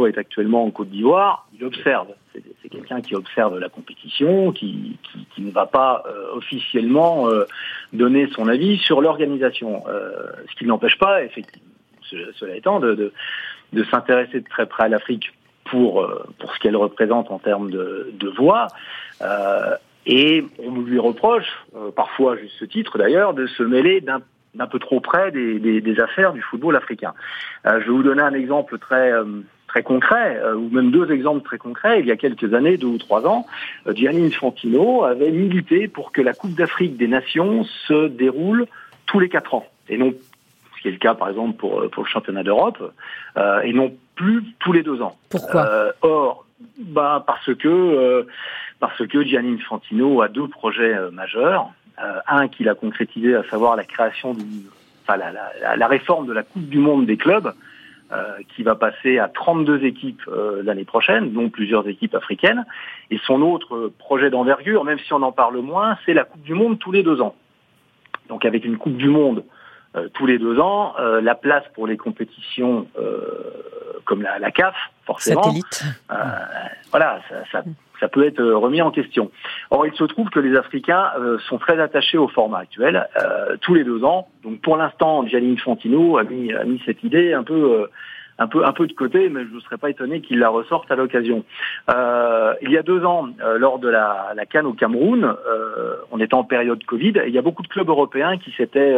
[0.07, 1.47] est actuellement en Côte d'Ivoire.
[1.57, 2.09] Il observe.
[2.33, 7.45] C'est quelqu'un qui observe la compétition, qui, qui, qui ne va pas euh, officiellement euh,
[7.93, 9.83] donner son avis sur l'organisation.
[9.87, 10.11] Euh,
[10.49, 11.69] ce qui n'empêche pas, effectivement,
[12.37, 13.13] cela étant, de, de,
[13.71, 15.31] de s'intéresser de très près à l'Afrique
[15.63, 18.67] pour, euh, pour ce qu'elle représente en termes de, de voix.
[19.21, 19.75] Euh,
[20.05, 21.47] et on lui reproche,
[21.95, 24.21] parfois juste titre d'ailleurs, de se mêler d'un
[24.55, 27.13] d'un peu trop près des, des, des, affaires du football africain.
[27.65, 29.25] Euh, je vais vous donner un exemple très, euh,
[29.67, 31.99] très concret, ou même deux exemples très concrets.
[31.99, 33.45] Il y a quelques années, deux ou trois ans,
[33.87, 38.67] Gianni Infantino avait milité pour que la Coupe d'Afrique des Nations se déroule
[39.07, 40.13] tous les quatre ans, et non
[40.75, 42.93] ce qui est le cas par exemple pour, pour le championnat d'Europe,
[43.63, 45.17] et non plus tous les deux ans.
[45.29, 46.45] Pourquoi Or,
[46.77, 48.27] bah parce que
[48.79, 51.71] parce que Gianni Infantino a deux projets majeurs.
[52.27, 54.63] Un qu'il a concrétisé, à savoir la création d'une
[55.03, 57.53] enfin, la, la, réforme de la Coupe du Monde des clubs,
[58.11, 62.65] euh, qui va passer à 32 équipes euh, l'année prochaine, dont plusieurs équipes africaines.
[63.09, 66.53] Et son autre projet d'envergure, même si on en parle moins, c'est la Coupe du
[66.53, 67.35] Monde tous les deux ans.
[68.29, 69.52] Donc avec une Coupe du Monde euh,
[70.13, 73.21] tous les deux ans, euh, la place pour les compétitions euh,
[74.05, 74.75] comme la, la, CAF,
[75.05, 75.43] forcément.
[75.43, 75.83] Satellite.
[76.91, 77.63] voilà, ça, ça,
[77.99, 79.31] ça, peut être remis en question.
[79.69, 81.11] Or, il se trouve que les Africains
[81.47, 83.07] sont très attachés au format actuel,
[83.61, 84.27] tous les deux ans.
[84.43, 87.87] Donc, pour l'instant, Gianni Infantino a mis, a mis cette idée un peu
[88.39, 90.91] un peu un peu de côté, mais je ne serais pas étonné qu'il la ressorte
[90.91, 91.43] à l'occasion.
[91.89, 95.95] Euh, il y a deux ans, euh, lors de la, la Cannes au Cameroun, euh,
[96.11, 98.95] on était en période Covid, et il y a beaucoup de clubs européens qui s'étaient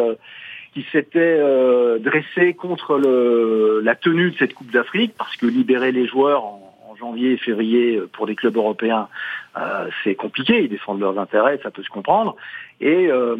[0.76, 5.94] qui s'était euh, dressé contre le, la tenue de cette Coupe d'Afrique, parce que libérer
[5.94, 6.62] les joueurs en,
[6.98, 9.10] janvier et février pour des clubs européens,
[9.58, 12.38] euh, c'est compliqué, ils défendent leurs intérêts, ça peut se comprendre.
[12.80, 13.36] Et euh,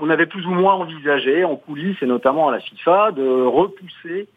[0.00, 4.28] on avait plus ou moins envisagé en coulisses, et notamment à la FIFA, de repousser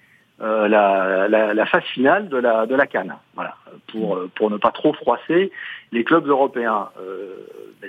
[0.42, 3.56] euh, la, la, la, phase finale de la, de la Cannes, voilà,
[3.88, 5.52] pour, pour ne pas trop froisser
[5.92, 6.90] les clubs européens.
[7.00, 7.36] Euh,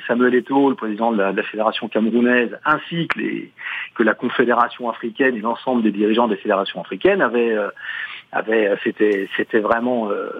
[0.07, 3.53] Samuel Eto'o, le président de la, de la, fédération camerounaise, ainsi que, les,
[3.95, 7.69] que la confédération africaine et l'ensemble des dirigeants des fédérations africaines avaient, euh,
[8.33, 10.31] avaient c'était, c'était vraiment euh,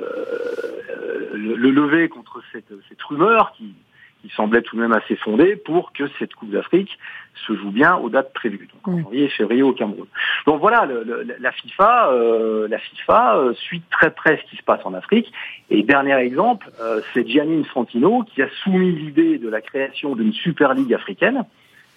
[1.35, 3.75] le, le lever contre cette, cette rumeur qui,
[4.23, 6.99] qui semblait tout de même assez fondée pour que cette Coupe d'Afrique
[7.47, 10.07] se joue bien aux dates prévues, donc en janvier et février au Cameroun.
[10.47, 14.57] Donc voilà, le, le, la FIFA, euh, la FIFA euh, suit très près ce qui
[14.57, 15.33] se passe en Afrique.
[15.71, 20.33] Et dernier exemple, euh, c'est Gianni Infantino qui a soumis l'idée de la création d'une
[20.33, 21.45] Super Ligue africaine.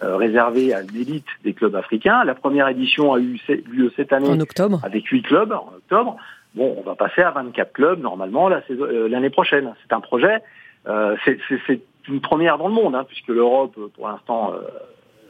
[0.03, 2.25] Euh, réservée à l'élite des clubs africains.
[2.25, 3.39] La première édition a eu
[3.71, 4.81] lieu cette année en octobre.
[4.83, 6.17] avec huit clubs en octobre.
[6.53, 9.73] Bon, on va passer à 24 clubs normalement l'année prochaine.
[9.81, 10.41] C'est un projet,
[10.85, 14.61] c'est une première dans le monde, hein, puisque l'Europe, pour l'instant, euh,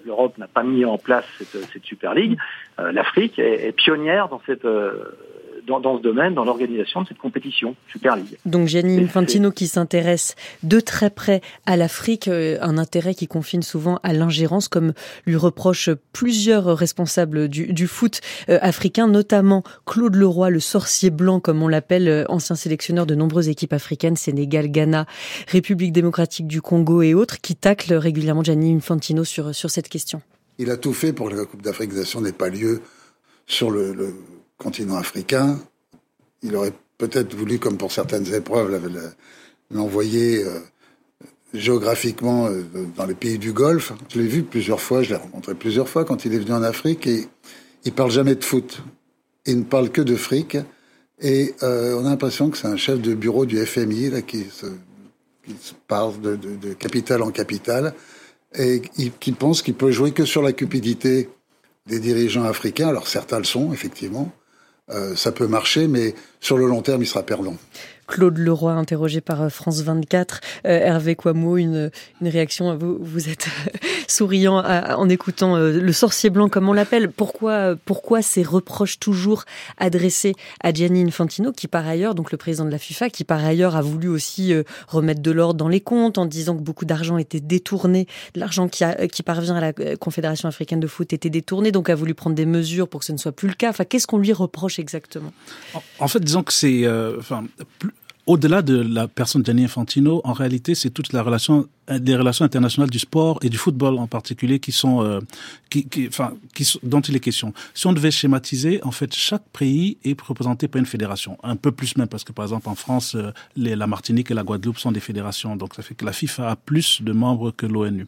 [0.06, 2.38] l'Europe n'a pas mis en place cette, Super League.
[2.80, 5.18] Euh, L'Afrique est, pionnière dans cette euh,
[5.66, 8.38] dans, dans, ce domaine, dans l'organisation de cette compétition Super League.
[8.46, 14.00] Donc Gianni Infantino qui s'intéresse de très près à l'Afrique, un intérêt qui confine souvent
[14.04, 14.94] à l'ingérence, comme
[15.26, 21.62] lui reprochent plusieurs responsables du, du foot africain, notamment Claude Leroy, le sorcier blanc, comme
[21.64, 25.06] on l'appelle, ancien sélectionneur de nombreuses équipes africaines, Sénégal, Ghana,
[25.48, 30.22] République démocratique du Congo et autres, qui taclent régulièrement Gianni Infantino sur, sur cette question.
[30.58, 32.82] Il a tout fait pour que la Coupe d'Afrique des Nations n'ait pas lieu
[33.48, 34.14] sur le, le
[34.58, 35.60] continent africain.
[36.42, 38.80] Il aurait peut-être voulu, comme pour certaines épreuves,
[39.72, 40.60] l'envoyer euh,
[41.54, 42.64] géographiquement euh,
[42.96, 43.94] dans les pays du Golfe.
[44.10, 46.64] Je l'ai vu plusieurs fois, je l'ai rencontré plusieurs fois quand il est venu en
[46.64, 47.28] Afrique et
[47.84, 48.82] il parle jamais de foot.
[49.46, 50.58] Il ne parle que de fric.
[51.22, 54.46] Et euh, on a l'impression que c'est un chef de bureau du FMI là, qui,
[54.52, 54.66] se,
[55.88, 57.94] parle de, de, de capitale en capitale
[58.58, 58.82] et
[59.20, 61.30] qui pense qu'il peut jouer que sur la cupidité
[61.88, 62.88] des dirigeants africains.
[62.88, 64.32] Alors certains le sont, effectivement,
[65.16, 67.56] ça peut marcher, mais sur le long terme, il sera perdant.
[68.08, 70.42] Claude Leroy, interrogé par France 24.
[70.66, 71.92] Euh, Hervé Quamo, une,
[72.22, 72.76] une réaction.
[72.78, 73.48] Vous, vous êtes
[74.08, 77.12] souriant à, en écoutant euh, le sorcier blanc, comme on l'appelle.
[77.12, 79.46] Pourquoi, pourquoi ces reproches toujours
[79.78, 83.44] adressés à Gianni Infantino, qui par ailleurs, donc le président de la FIFA, qui par
[83.44, 86.86] ailleurs a voulu aussi euh, remettre de l'ordre dans les comptes en disant que beaucoup
[86.86, 91.72] d'argent était détourné, l'argent qui, qui parvient à la Confédération africaine de foot était détourné,
[91.72, 93.70] donc a voulu prendre des mesures pour que ce ne soit plus le cas.
[93.70, 95.34] Enfin, qu'est-ce qu'on lui reproche exactement?
[96.00, 97.46] En, fait, disons que c'est, euh, enfin,
[98.28, 102.44] au-delà de la personne de Gianni Infantino, en réalité, c'est toute la relation, des relations
[102.44, 105.20] internationales du sport et du football en particulier qui sont, euh,
[105.70, 107.54] qui, qui, enfin, qui, dont il est question.
[107.76, 111.72] Si on devait schématiser, en fait, chaque pays est représenté par une fédération, un peu
[111.72, 114.92] plus même, parce que par exemple en France, euh, la Martinique et la Guadeloupe sont
[114.92, 118.08] des fédérations, donc ça fait que la FIFA a plus de membres que l'ONU.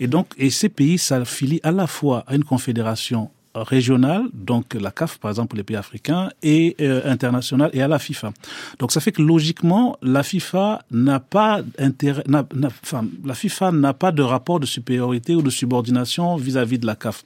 [0.00, 4.90] Et donc, et ces pays s'affilient à la fois à une confédération régionale, donc la
[4.90, 8.32] CAF par exemple pour les pays africains, et euh, internationale et à la FIFA.
[8.78, 13.72] Donc ça fait que logiquement la FIFA n'a pas intérêt, n'a, n'a, enfin la FIFA
[13.72, 17.24] n'a pas de rapport de supériorité ou de subordination vis-à-vis de la CAF.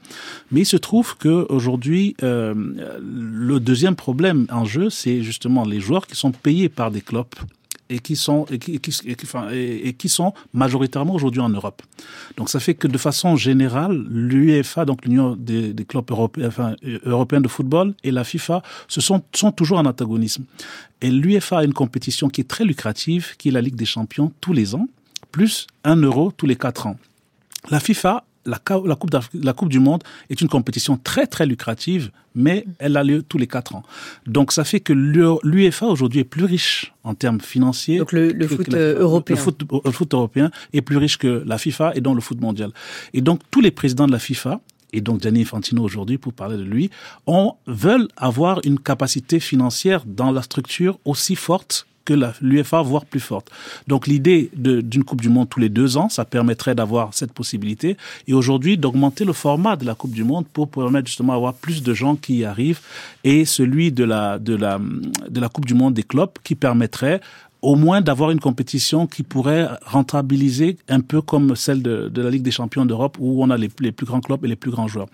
[0.50, 2.54] Mais il se trouve que aujourd'hui euh,
[3.00, 7.26] le deuxième problème en jeu, c'est justement les joueurs qui sont payés par des clubs
[7.88, 8.58] et qui sont et
[9.94, 11.82] qui, sont majoritairement aujourd'hui en Europe.
[12.36, 17.94] Donc ça fait que de façon générale, l'UEFA, donc l'Union des, clubs européens de football,
[18.02, 20.44] et la FIFA se sont, sont toujours en antagonisme.
[21.00, 24.32] Et l'UEFA a une compétition qui est très lucrative, qui est la Ligue des Champions
[24.40, 24.88] tous les ans,
[25.30, 26.96] plus un euro tous les quatre ans.
[27.70, 32.64] La FIFA la, coupe la Coupe du Monde est une compétition très très lucrative, mais
[32.78, 33.82] elle a lieu tous les quatre ans.
[34.26, 37.98] Donc ça fait que l'UEFA aujourd'hui est plus riche en termes financiers.
[37.98, 39.36] Donc le, foot européen.
[39.36, 42.40] Le foot, le foot européen est plus riche que la FIFA et donc le foot
[42.40, 42.70] mondial.
[43.12, 44.60] Et donc tous les présidents de la FIFA
[44.92, 46.90] et donc Gianni Infantino aujourd'hui, pour parler de lui,
[47.26, 53.20] on veulent avoir une capacité financière dans la structure aussi forte que l'UFA, voire plus
[53.20, 53.50] forte.
[53.88, 57.96] Donc l'idée d'une Coupe du Monde tous les deux ans, ça permettrait d'avoir cette possibilité.
[58.26, 61.82] Et aujourd'hui, d'augmenter le format de la Coupe du Monde pour permettre justement d'avoir plus
[61.82, 62.80] de gens qui y arrivent.
[63.24, 64.80] Et celui de la, de la,
[65.28, 67.20] de la Coupe du Monde des clubs qui permettrait
[67.62, 72.42] au moins d'avoir une compétition qui pourrait rentabiliser un peu comme celle de, la Ligue
[72.42, 75.08] des champions d'Europe où on a les plus grands clubs et les plus grands joueurs.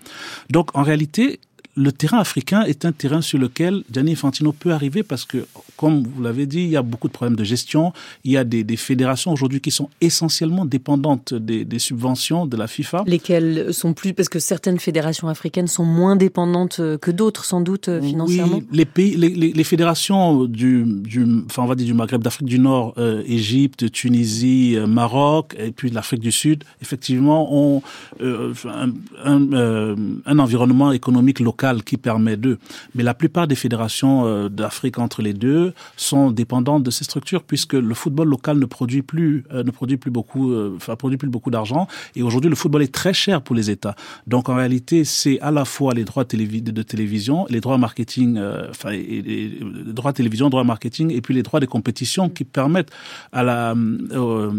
[0.51, 1.39] Donc en réalité,
[1.75, 6.03] le terrain africain est un terrain sur lequel Gianni Infantino peut arriver parce que, comme
[6.03, 7.93] vous l'avez dit, il y a beaucoup de problèmes de gestion.
[8.23, 12.57] Il y a des, des fédérations aujourd'hui qui sont essentiellement dépendantes des, des, subventions de
[12.57, 13.03] la FIFA.
[13.07, 17.89] Lesquelles sont plus parce que certaines fédérations africaines sont moins dépendantes que d'autres, sans doute
[17.89, 18.57] euh, financièrement.
[18.57, 22.21] Oui, les pays, les, les, les fédérations du, du, enfin on va dire du Maghreb,
[22.21, 27.81] d'Afrique du Nord, euh, Égypte, Tunisie, euh, Maroc, et puis l'Afrique du Sud, effectivement, ont
[28.21, 28.91] euh, un,
[29.25, 32.59] un, un environnement économique local qui permet d'eux.
[32.95, 37.43] Mais la plupart des fédérations euh, d'Afrique entre les deux sont dépendantes de ces structures
[37.43, 41.17] puisque le football local ne produit plus, euh, ne produit plus beaucoup, euh, enfin produit
[41.17, 41.87] plus beaucoup d'argent.
[42.15, 43.95] Et aujourd'hui, le football est très cher pour les États.
[44.27, 48.91] Donc en réalité, c'est à la fois les droits de télévision, les droits marketing, enfin
[48.91, 52.91] les droits télévision, droits marketing, et puis les droits des compétitions qui permettent
[53.31, 53.75] à la,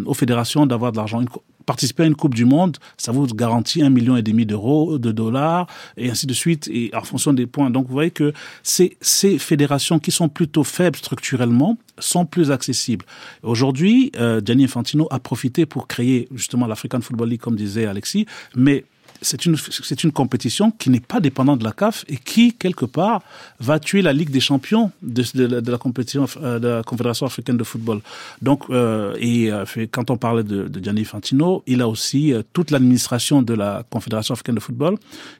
[0.06, 1.22] aux fédérations d'avoir de l'argent
[1.66, 5.12] participer à une Coupe du Monde, ça vous garantit un million et demi d'euros, de
[5.12, 7.70] dollars, et ainsi de suite, et en fonction des points.
[7.70, 13.04] Donc, vous voyez que ces, ces fédérations qui sont plutôt faibles structurellement sont plus accessibles.
[13.42, 18.26] Aujourd'hui, euh, Gianni Infantino a profité pour créer justement l'African Football League, comme disait Alexis,
[18.56, 18.84] mais
[19.22, 22.84] c'est une, c'est une compétition qui n'est pas dépendante de la CAF et qui, quelque
[22.84, 23.22] part,
[23.60, 27.26] va tuer la Ligue des champions de, de, de la compétition euh, de la Confédération
[27.26, 28.00] africaine de football.
[28.42, 32.42] Donc, euh, et euh, quand on parlait de, de Gianni Fantino, il a aussi euh,
[32.52, 34.96] toute l'administration de la Confédération africaine de football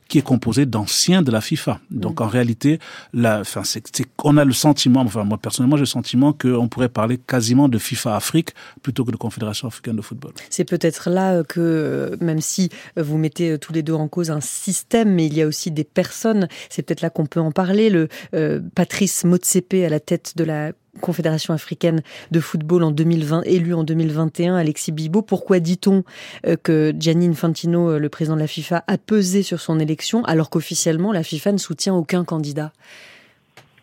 [0.09, 1.81] qui est composée d'anciens de la FIFA.
[1.91, 2.79] Donc, en réalité,
[3.13, 3.83] la, enfin, c'est,
[4.23, 7.79] on a le sentiment, enfin, moi personnellement, j'ai le sentiment qu'on pourrait parler quasiment de
[7.79, 8.51] FIFA Afrique
[8.83, 10.33] plutôt que de Confédération africaine de football.
[10.51, 15.15] C'est peut-être là que, même si vous mettez tous les deux en cause un système,
[15.15, 16.49] mais il y a aussi des personnes.
[16.69, 17.89] C'est peut-être là qu'on peut en parler.
[17.89, 23.43] Le euh, Patrice Motsepe à la tête de la Confédération africaine de football en 2020,
[23.47, 25.23] élu en 2021, Alexis Bibo.
[25.23, 26.05] Pourquoi dit-on
[26.47, 30.25] euh, que Gianni Infantino, euh, le président de la FIFA, a pesé sur son élection
[30.25, 32.73] alors qu'officiellement la FIFA ne soutient aucun candidat?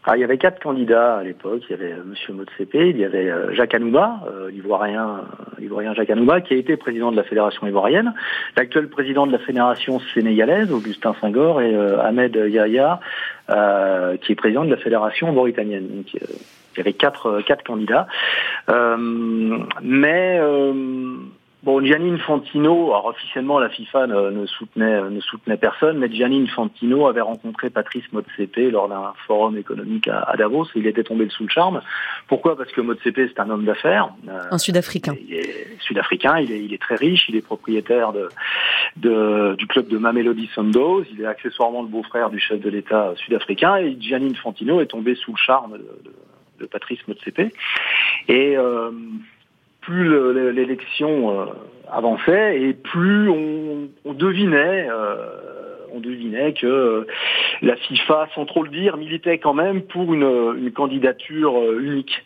[0.03, 1.61] Ah, il y avait quatre candidats à l'époque.
[1.69, 5.21] Il y avait euh, Monsieur Motsepe, il y avait euh, Jacques Anouba, euh, l'ivoirien,
[5.59, 8.13] l'ivoirien Jacques Anouba, qui a été président de la fédération ivoirienne,
[8.57, 12.99] l'actuel président de la fédération sénégalaise, Augustin Senghor, et Ahmed Yahya,
[14.21, 15.87] qui est président de la fédération mauritanienne.
[15.87, 18.07] Donc, il y avait quatre quatre candidats,
[19.81, 20.39] mais
[21.63, 26.41] Bon, Gianni Infantino, alors officiellement la FIFA ne, ne, soutenait, ne soutenait personne, mais Gianni
[26.41, 31.03] Infantino avait rencontré Patrice Motsepe lors d'un forum économique à, à, Davos et il était
[31.03, 31.83] tombé sous le charme.
[32.27, 32.57] Pourquoi?
[32.57, 34.09] Parce que Motsepe c'est un homme d'affaires.
[34.27, 35.13] Euh, un Sud-Africain.
[35.81, 38.29] Sud-Africain, il est, il est très riche, il est propriétaire de,
[38.97, 43.13] de, du club de Mamelody Sundowns, il est accessoirement le beau-frère du chef de l'État
[43.17, 46.13] sud-africain et Gianni Infantino est tombé sous le charme de, de,
[46.61, 47.53] de Patrice Motsepe.
[48.27, 48.89] Et euh,
[49.81, 51.45] plus l'élection euh,
[51.91, 55.15] avançait et plus on, devinait, euh,
[55.91, 57.07] on devinait que
[57.61, 62.23] la FIFA, sans trop le dire, militait quand même pour une, candidature euh, unique.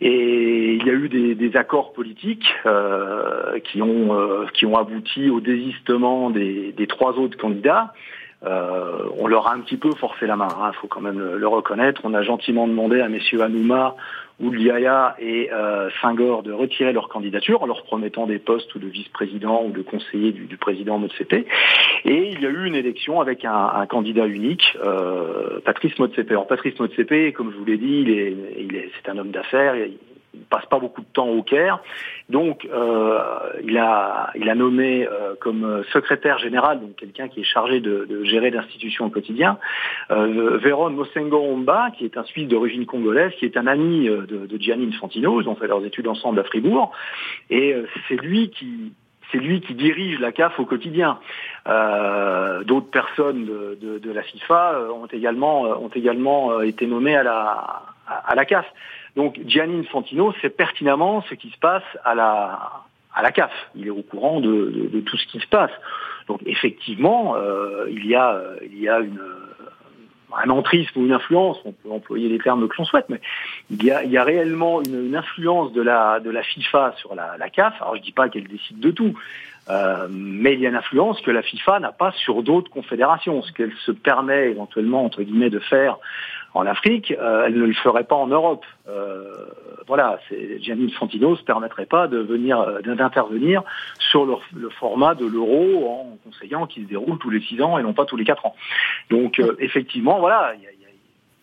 [0.00, 2.48] Et il y a eu des, accords politiques
[3.64, 7.92] qui ont abouti au désistement des trois autres candidats.
[8.44, 11.18] Euh, on leur a un petit peu forcé la main, il hein, faut quand même
[11.18, 12.02] le, le, reconnaître.
[12.04, 13.96] On a gentiment demandé à messieurs Anouma
[14.40, 19.64] Ouliaya et euh, Senghor de retirer leur candidature en leur promettant des postes de vice-président
[19.64, 21.32] ou de conseiller du, président Motsepe.
[22.04, 26.30] Et il y a eu une élection avec un, candidat unique, euh, Patrice Motsepe.
[26.30, 29.32] Alors Patrice Motsepe, comme je vous l'ai dit, il est, il est, c'est un homme
[29.32, 29.74] d'affaires.
[30.50, 31.80] Passe pas beaucoup de temps au Caire.
[32.28, 33.18] Donc, euh,
[33.64, 38.04] il, a, il a nommé euh, comme secrétaire général, donc quelqu'un qui est chargé de,
[38.04, 39.58] de gérer l'institution au quotidien,
[40.10, 44.46] euh, Véron Mosengo Omba, qui est un Suisse d'origine congolaise, qui est un ami de,
[44.46, 45.40] de Gianni Infantino.
[45.40, 46.92] Ils ont fait leurs études ensemble à Fribourg.
[47.50, 47.74] Et
[48.08, 48.92] c'est lui qui
[49.30, 51.18] c'est lui qui dirige la CAF au quotidien.
[51.68, 57.22] Euh, D'autres personnes de, de, de, la FIFA ont également, ont également été nommées à
[57.22, 58.64] la, à la CAF.
[59.16, 62.82] Donc Gianni Infantino sait pertinemment ce qui se passe à la,
[63.14, 63.52] à la CAF.
[63.74, 65.72] Il est au courant de, tout ce qui se passe.
[66.26, 69.20] Donc effectivement, euh, il y a, il y a une,
[70.36, 73.20] un entrisme ou une influence, on peut employer les termes que l'on souhaite, mais
[73.70, 77.14] il y a, il y a réellement une, influence de la, de la FIFA sur
[77.14, 77.74] la, la CAF.
[77.80, 79.14] Alors je dis pas qu'elle décide de tout,
[79.70, 83.42] euh, mais il y a une influence que la FIFA n'a pas sur d'autres confédérations.
[83.42, 85.98] Ce qu'elle se permet éventuellement, entre guillemets, de faire
[86.54, 88.64] en Afrique, euh, elle ne le ferait pas en Europe.
[88.88, 89.46] Euh,
[89.86, 90.18] voilà,
[90.60, 93.62] Gianni Infantino ne se permettrait pas de venir euh, d'intervenir
[93.98, 97.82] sur le, format de l'euro en conseillant qu'il se déroule tous les six ans et
[97.82, 98.54] non pas tous les quatre ans.
[99.10, 100.70] Donc euh, effectivement, voilà, il y a,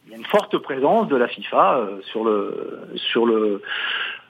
[0.10, 3.62] y a, une forte présence de la FIFA euh, sur le sur le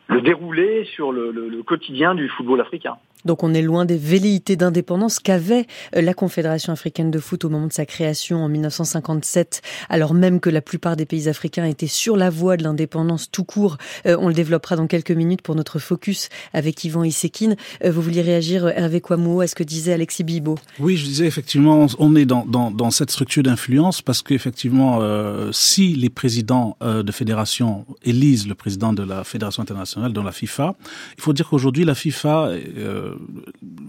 [0.08, 2.98] le déroulé sur le, le, le quotidien du football africain.
[3.26, 7.50] Donc on est loin des velléités d'indépendance qu'avait euh, la Confédération africaine de foot au
[7.50, 11.88] moment de sa création en 1957, alors même que la plupart des pays africains étaient
[11.88, 13.78] sur la voie de l'indépendance tout court.
[14.06, 17.56] Euh, on le développera dans quelques minutes pour notre focus avec Yvan Issekine.
[17.84, 21.26] Euh, vous vouliez réagir, Hervé Kouamou, à ce que disait Alexis Bibo Oui, je disais
[21.26, 26.78] effectivement, on est dans, dans, dans cette structure d'influence parce qu'effectivement, euh, si les présidents
[26.84, 30.76] euh, de fédération élisent le président de la Fédération internationale, dans la FIFA,
[31.18, 32.50] il faut dire qu'aujourd'hui, la FIFA...
[32.50, 33.16] Euh,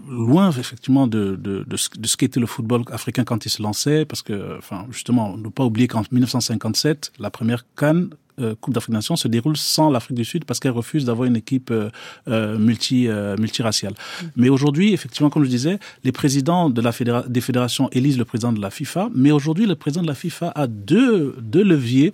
[0.09, 4.21] loin effectivement de, de, de, ce, qu'était le football africain quand il se lançait, parce
[4.21, 8.97] que, enfin, justement, ne pas oublier qu'en 1957, la première Cannes euh, Coupe d'Afrique des
[8.97, 11.89] Nations se déroule sans l'Afrique du Sud parce qu'elle refuse d'avoir une équipe euh,
[12.27, 13.93] euh, multi euh, multiraciale.
[13.93, 14.25] Mmh.
[14.35, 18.25] Mais aujourd'hui, effectivement, comme je disais, les présidents de la fédéra des fédérations élisent le
[18.25, 19.09] président de la FIFA.
[19.15, 22.13] Mais aujourd'hui, le président de la FIFA a deux deux leviers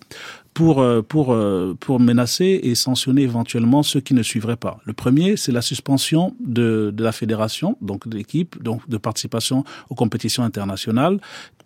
[0.54, 4.80] pour, euh, pour, euh, pour menacer et sanctionner éventuellement ceux qui ne suivraient pas.
[4.86, 9.64] Le premier, c'est la suspension de, de la fédération, donc de l'équipe, donc de participation
[9.90, 11.20] aux compétitions internationales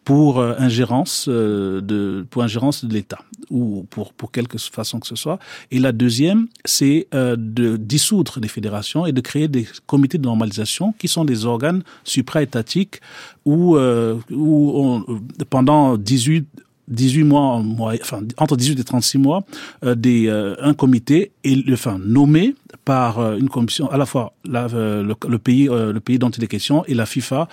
[0.03, 3.19] pour euh, ingérence de pour ingérence de l'État
[3.49, 5.37] ou pour pour quelque façon que ce soit.
[5.71, 10.93] Et la deuxième, c'est de dissoudre les fédérations et de créer des comités de normalisation
[10.97, 13.01] qui sont des organes supraétatiques
[13.45, 15.05] où où on,
[15.49, 16.47] pendant 18
[16.87, 17.61] 18 mois,
[18.01, 19.43] enfin, entre 18 et 36 mois,
[19.83, 24.33] euh, des, euh, un comité est enfin, nommé par euh, une commission, à la fois
[24.45, 27.47] la, euh, le, le, pays, euh, le pays dont il est question et la FIFA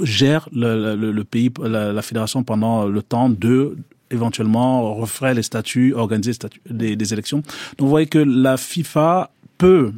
[0.00, 3.76] gère le, le, le pays, la, la fédération pendant le temps de
[4.10, 6.32] éventuellement referait les statuts, organiser
[6.70, 7.38] des, des élections.
[7.38, 9.92] Donc vous voyez que la FIFA peut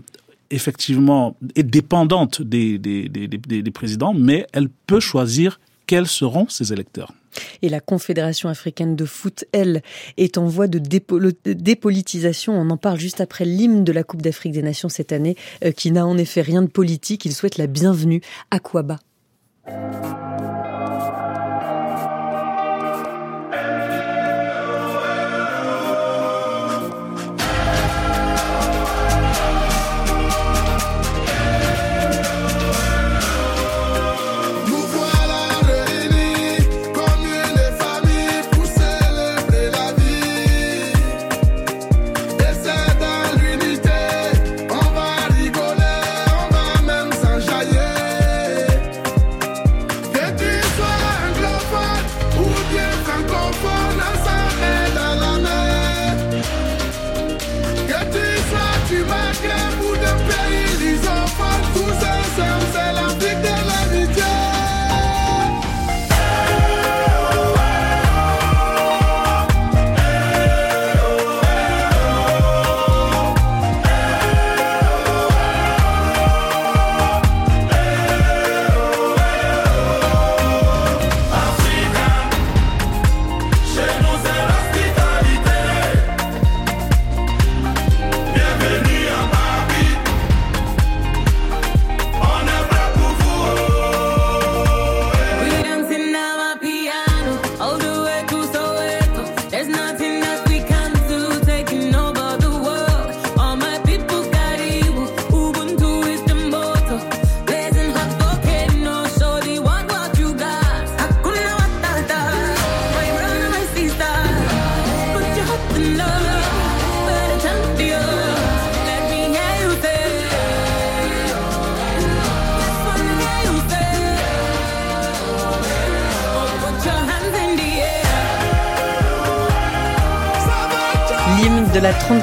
[0.51, 6.73] effectivement est dépendante des, des, des, des présidents, mais elle peut choisir quels seront ses
[6.73, 7.13] électeurs.
[7.63, 9.83] Et la Confédération africaine de foot, elle,
[10.17, 12.55] est en voie de dépolitisation.
[12.55, 15.73] On en parle juste après l'hymne de la Coupe d'Afrique des Nations cette année, euh,
[15.73, 17.25] qui n'a en effet rien de politique.
[17.25, 18.21] Il souhaite la bienvenue
[18.51, 18.99] à Kouaba.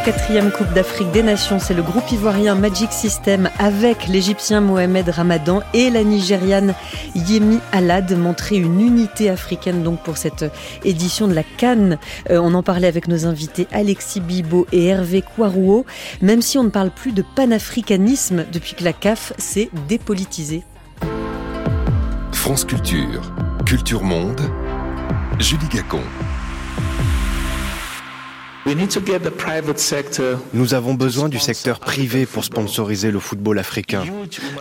[0.07, 5.61] 4e Coupe d'Afrique des Nations, c'est le groupe ivoirien Magic System avec l'Égyptien Mohamed Ramadan
[5.73, 6.75] et la Nigériane
[7.13, 10.45] Yemi Alad montrer une unité africaine donc pour cette
[10.85, 11.97] édition de la Cannes.
[12.29, 15.85] Euh, on en parlait avec nos invités Alexis Bibot et Hervé Kouarouo.
[16.21, 20.63] Même si on ne parle plus de panafricanisme depuis que la CAF s'est dépolitisée.
[22.31, 23.33] France Culture,
[23.65, 24.39] Culture Monde,
[25.37, 25.99] Julie Gacon.
[30.53, 34.03] Nous avons besoin du secteur privé pour sponsoriser le football africain.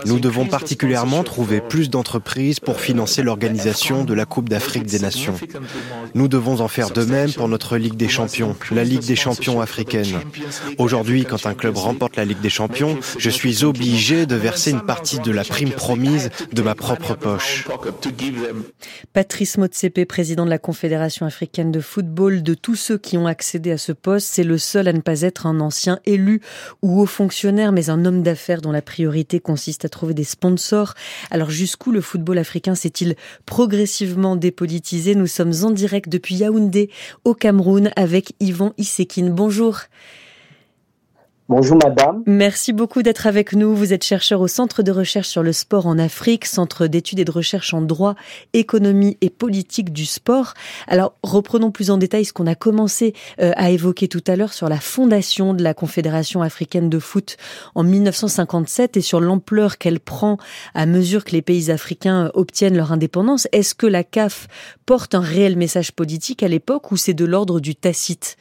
[0.05, 5.35] Nous devons particulièrement trouver plus d'entreprises pour financer l'organisation de la Coupe d'Afrique des Nations.
[6.13, 9.59] Nous devons en faire de même pour notre Ligue des Champions, la Ligue des Champions
[9.59, 10.21] africaine.
[10.77, 14.85] Aujourd'hui, quand un club remporte la Ligue des Champions, je suis obligé de verser une
[14.85, 17.67] partie de la prime promise de ma propre poche.
[19.11, 23.71] Patrice Motsepe, président de la Confédération africaine de football, de tous ceux qui ont accédé
[23.71, 26.41] à ce poste, c'est le seul à ne pas être un ancien élu
[26.81, 30.93] ou haut fonctionnaire, mais un homme d'affaires dont la priorité consiste à trouver des sponsors.
[31.31, 35.15] Alors jusqu'où le football africain s'est-il progressivement dépolitisé?
[35.15, 36.89] Nous sommes en direct depuis Yaoundé,
[37.25, 39.31] au Cameroun, avec Yvan Issekine.
[39.31, 39.79] Bonjour.
[41.49, 42.23] Bonjour madame.
[42.25, 43.73] Merci beaucoup d'être avec nous.
[43.73, 47.25] Vous êtes chercheur au Centre de recherche sur le sport en Afrique, Centre d'études et
[47.25, 48.15] de recherche en droit,
[48.51, 50.55] économie et politique du sport.
[50.87, 54.51] Alors reprenons plus en détail ce qu'on a commencé euh, à évoquer tout à l'heure
[54.51, 57.37] sur la fondation de la Confédération africaine de foot
[57.75, 60.35] en 1957 et sur l'ampleur qu'elle prend
[60.73, 63.47] à mesure que les pays africains obtiennent leur indépendance.
[63.53, 64.49] Est-ce que la CAF
[64.85, 68.35] porte un réel message politique à l'époque ou c'est de l'ordre du tacite?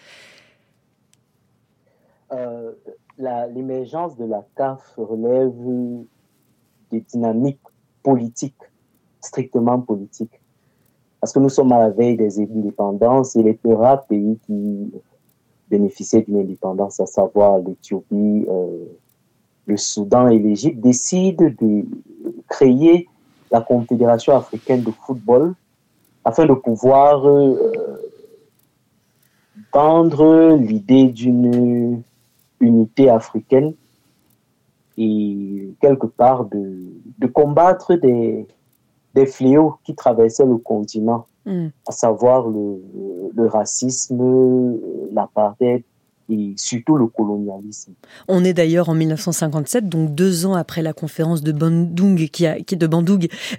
[2.33, 2.73] Euh,
[3.19, 5.53] l'émergence de la CAF relève
[6.91, 7.61] des dynamiques
[8.03, 8.55] politiques,
[9.21, 10.41] strictement politiques.
[11.21, 14.93] Parce que nous sommes à la veille des indépendances et les peu rares pays qui
[15.69, 18.85] bénéficiaient d'une indépendance, à savoir l'Éthiopie, euh,
[19.67, 21.85] le Soudan et l'Égypte, décident de
[22.49, 23.09] créer
[23.51, 25.55] la Confédération africaine de football
[26.25, 28.01] afin de pouvoir euh,
[29.73, 32.03] vendre l'idée d'une
[32.61, 33.75] unité africaine
[34.99, 38.47] et quelque part de, de combattre des,
[39.15, 41.67] des fléaux qui traversaient le continent, mm.
[41.87, 42.81] à savoir le,
[43.35, 44.79] le racisme,
[45.13, 45.83] l'apartheid
[46.29, 47.93] et surtout le colonialisme.
[48.29, 52.57] On est d'ailleurs en 1957, donc deux ans après la conférence de Bandung, qui a,
[52.57, 53.11] euh,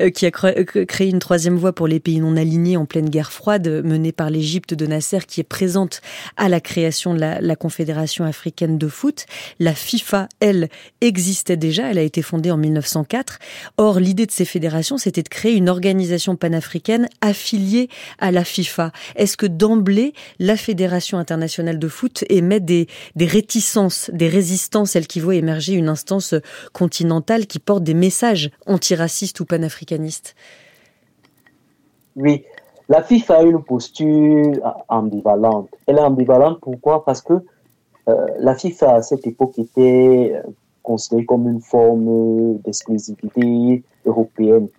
[0.03, 4.11] euh, créé une troisième voie pour les pays non alignés en pleine guerre froide, menée
[4.11, 6.01] par l'Égypte de Nasser, qui est présente
[6.35, 9.25] à la création de la, la, Confédération africaine de foot.
[9.59, 10.69] La FIFA, elle,
[11.01, 13.39] existait déjà, elle a été fondée en 1904.
[13.77, 17.89] Or, l'idée de ces fédérations, c'était de créer une organisation panafricaine affiliée
[18.19, 18.91] à la FIFA.
[19.15, 22.23] Est-ce que d'emblée, la Fédération internationale de foot
[22.57, 26.35] émet des, réticences, des résistances, celles qui voient émerger une instance
[26.73, 30.35] continentale qui porte des messages antiracistes ou panafricanistes
[32.15, 32.43] Oui,
[32.89, 34.53] la FIFA a une posture
[34.87, 35.69] ambivalente.
[35.85, 37.03] Elle est ambivalente pourquoi?
[37.03, 37.33] Parce que
[38.07, 40.49] euh, la FIFA à cette époque était euh,
[40.81, 44.69] considérée comme une forme d'exclusivité européenne.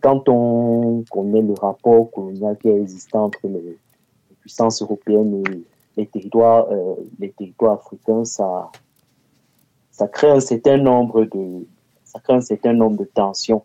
[0.00, 3.76] quand on connaît le rapport colonial qui est existant entre les
[4.40, 5.62] puissances européennes et
[5.96, 8.70] les territoires, euh, les territoires africains, ça,
[9.90, 11.66] ça crée un certain nombre de,
[12.04, 13.62] ça crée un certain nombre de tensions.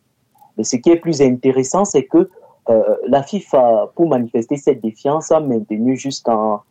[0.57, 2.29] Mais ce qui est plus intéressant, c'est que
[2.69, 6.61] euh, la FIFA, pour manifester cette défiance, a maintenu jusqu'en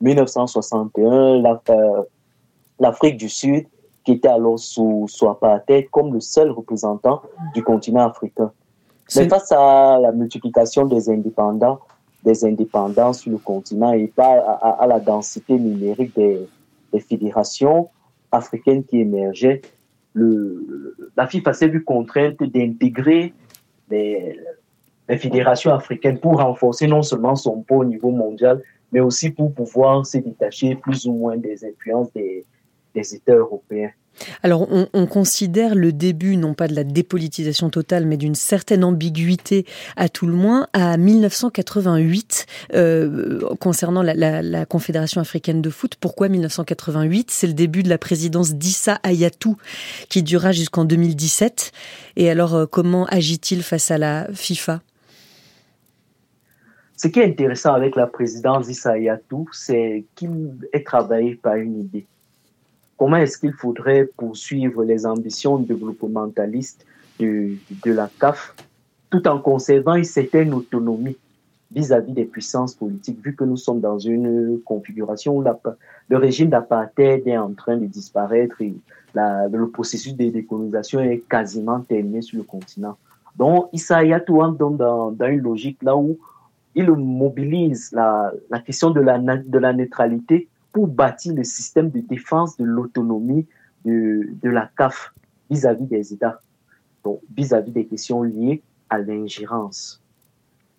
[0.00, 2.02] 1961 euh,
[2.78, 3.66] l'Afrique du Sud,
[4.04, 7.22] qui était alors sous, sous apartheid, comme le seul représentant
[7.54, 8.52] du continent africain.
[9.16, 11.80] Mais face à la multiplication des indépendants,
[12.24, 14.40] des indépendants sur le continent et pas
[14.80, 16.48] à, la densité numérique des,
[17.00, 17.88] fédérations
[18.30, 19.62] africaines qui émergeaient,
[20.12, 23.34] le, la FIFA s'est vue contrainte d'intégrer
[23.90, 24.38] les,
[25.18, 28.62] fédérations africaines pour renforcer non seulement son poids au niveau mondial,
[28.92, 33.90] mais aussi pour pouvoir se détacher plus ou moins des influences des États européens.
[34.42, 39.66] Alors, on, considère le début, non pas de la dépolitisation totale, mais d'une certaine ambiguïté
[39.96, 45.96] à tout le moins, à 1988, euh, concernant la, Confédération africaine de foot.
[46.00, 49.56] Pourquoi 1988 C'est le début de la présidence d'Issa Ayatou,
[50.08, 51.72] qui durera jusqu'en 2017.
[52.16, 54.80] Et alors, euh, comment agit-il face à la FIFA?
[56.96, 61.80] Ce qui est intéressant avec la présidence d'Issa Ayatou, c'est qu'il est travaillé par une
[61.80, 62.06] idée
[62.96, 66.86] comment est-ce qu'il faudrait poursuivre les ambitions développementalistes
[67.20, 67.52] de,
[67.84, 68.54] de la CAF
[69.10, 71.16] tout en conservant une certaine autonomie
[71.70, 77.26] vis-à-vis des puissances politiques, vu que nous sommes dans une configuration où le régime d'apartheid
[77.26, 78.74] est en train de disparaître et
[79.14, 82.96] le processus de décolonisation est quasiment terminé sur le continent.
[83.36, 86.16] Donc, Issa Yatou donc dans, dans une logique là où
[86.76, 92.00] il mobilise la, la question de la, de la neutralité pour bâtir le système de
[92.00, 93.46] défense de l'autonomie
[93.84, 95.14] de, de la CAF
[95.48, 96.40] vis-à-vis des États,
[97.34, 100.03] vis-à-vis -vis des questions liées à l'ingérence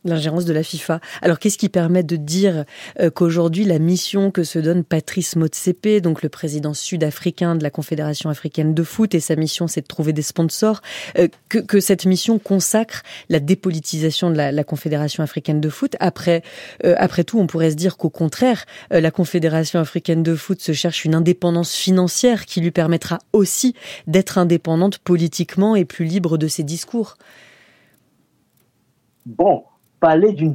[0.05, 0.99] l'ingérence de la FIFA.
[1.21, 2.65] Alors qu'est-ce qui permet de dire
[2.99, 7.69] euh, qu'aujourd'hui la mission que se donne Patrice Motsepe, donc le président sud-africain de la
[7.69, 10.81] Confédération africaine de foot, et sa mission c'est de trouver des sponsors,
[11.17, 15.95] euh, que, que, cette mission consacre la dépolitisation de la, la Confédération africaine de foot?
[15.99, 16.43] Après,
[16.85, 20.71] euh, après tout, on pourrait se dire qu'au contraire, la Confédération africaine de foot se
[20.73, 23.75] cherche une indépendance financière qui lui permettra aussi
[24.07, 27.17] d'être indépendante politiquement et plus libre de ses discours.
[29.25, 29.63] Bon,
[29.99, 30.53] parler d'une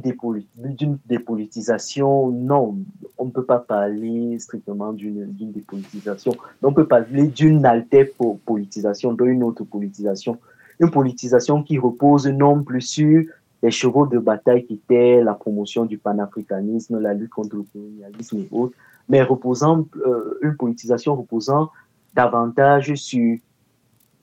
[1.05, 2.77] dépolitisation, non,
[3.17, 6.33] on ne peut pas parler strictement d'une dépolitisation.
[6.61, 10.39] On peut parler d'une alter-politisation, d'une autre politisation.
[10.79, 13.23] Une politisation qui repose non plus sur
[13.63, 18.39] les chevaux de bataille qui étaient la promotion du panafricanisme, la lutte contre le colonialisme
[18.39, 18.75] et autres,
[19.07, 21.69] mais reposant, euh, une politisation reposant
[22.15, 23.37] davantage sur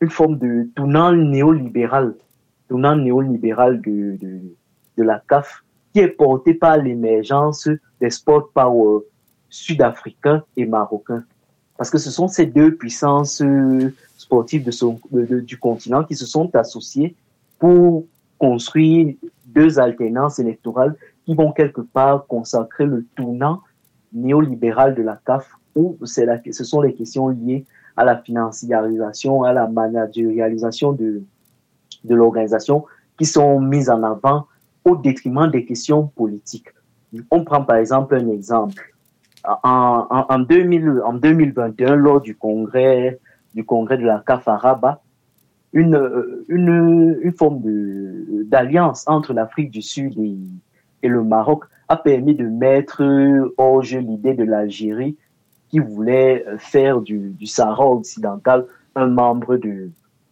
[0.01, 2.15] une forme de tournant néolibéral,
[2.69, 4.41] tournant néolibéral de, de
[4.99, 7.69] de la CAF qui est porté par l'émergence
[8.01, 9.01] des sport power
[9.49, 11.25] sud-africains et marocains.
[11.79, 13.43] Parce que ce sont ces deux puissances
[14.17, 17.15] sportives de du continent qui se sont associées
[17.59, 18.05] pour
[18.39, 19.15] construire
[19.47, 20.95] deux alternances électorales
[21.25, 23.63] qui vont quelque part consacrer le tournant
[24.13, 27.65] néolibéral de la CAF où la, ce sont les questions liées
[27.97, 31.23] à la financiarisation, à la managérialisation de,
[32.05, 32.85] de l'organisation
[33.19, 34.47] qui sont mises en avant
[34.89, 36.69] au détriment des questions politiques.
[37.31, 38.95] On prend par exemple un exemple.
[39.63, 43.19] En, en, 2000, en 2021, lors du congrès,
[43.55, 44.49] du congrès de la CAF
[45.73, 47.63] une, une, une forme
[48.45, 50.37] d'alliance entre l'Afrique du Sud et,
[51.03, 53.03] et, le Maroc a permis de mettre
[53.57, 55.17] hors jeu l'idée de l'Algérie
[55.69, 58.67] qui voulait faire du, du Sahara occidental
[58.97, 59.91] un membre de,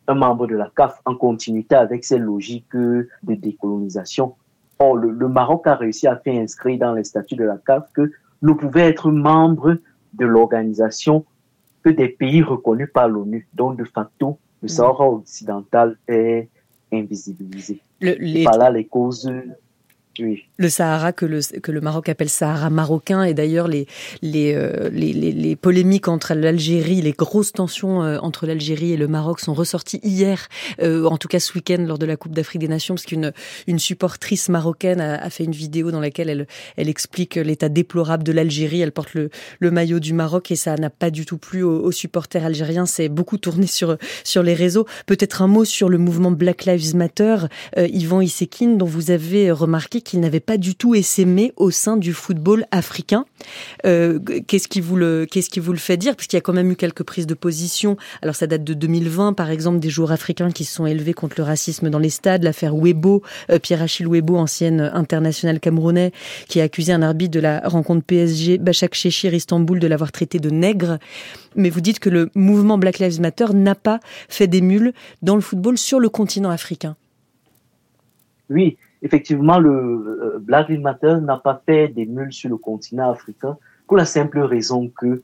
[0.09, 4.35] un membre de la CAF en continuité avec ses logiques de décolonisation.
[4.79, 8.11] Or, le, Maroc a réussi à faire inscrire dans les statuts de la CAF que
[8.43, 9.79] nous pouvions être membres
[10.15, 11.25] de l'organisation
[11.83, 13.49] que des pays reconnus par l'ONU.
[13.55, 16.49] Donc, de facto, le Sahara occidental est
[16.93, 17.81] invisibilisé.
[18.01, 19.31] Le, Par là, les causes
[20.59, 23.87] le Sahara que le, que le Maroc appelle Sahara marocain et d'ailleurs les
[24.23, 29.09] les, euh, les, les, polémiques entre l'Algérie, les grosses tensions euh, entre l'Algérie et le
[29.09, 30.49] Maroc sont ressorties hier,
[30.83, 33.33] euh, en tout cas ce week-end lors de la Coupe d'Afrique des Nations, parce qu'une
[33.67, 36.47] une supportrice marocaine a, a, fait une vidéo dans laquelle elle
[36.77, 38.81] elle explique l'état déplorable de l'Algérie.
[38.81, 41.81] Elle porte le, le maillot du Maroc et ça n'a pas du tout plu aux,
[41.83, 42.87] aux supporters algériens.
[42.87, 44.87] C'est beaucoup tourné sur sur les réseaux.
[45.07, 47.37] Peut-être un mot sur le mouvement Black Lives Matter,
[47.77, 52.13] Yvan Issekine, dont vous avez remarqué qu'il n'avait pas du tout essaimé au sein du
[52.13, 53.27] football africain.
[53.85, 56.15] Euh, qu'est-ce qui vous le qui vous le fait dire?
[56.15, 57.97] Parce qu'il y a quand même eu quelques prises de position.
[58.23, 61.35] Alors ça date de 2020, par exemple, des joueurs africains qui se sont élevés contre
[61.39, 62.45] le racisme dans les stades.
[62.45, 66.13] L'affaire Webo, euh, Pierre-Achille Webo, ancienne internationale camerounais,
[66.49, 70.39] qui a accusé un arbitre de la rencontre PSG Bachak Cheshire Istanbul de l'avoir traité
[70.39, 70.99] de nègre.
[71.57, 73.99] Mais vous dites que le mouvement Black Lives Matter n'a pas
[74.29, 74.93] fait des mules
[75.23, 76.97] dans le football sur le continent africain.
[78.49, 83.11] Oui, effectivement, le euh, Black Lives Matter n'a pas fait des mules sur le continent
[83.11, 85.23] africain pour la simple raison que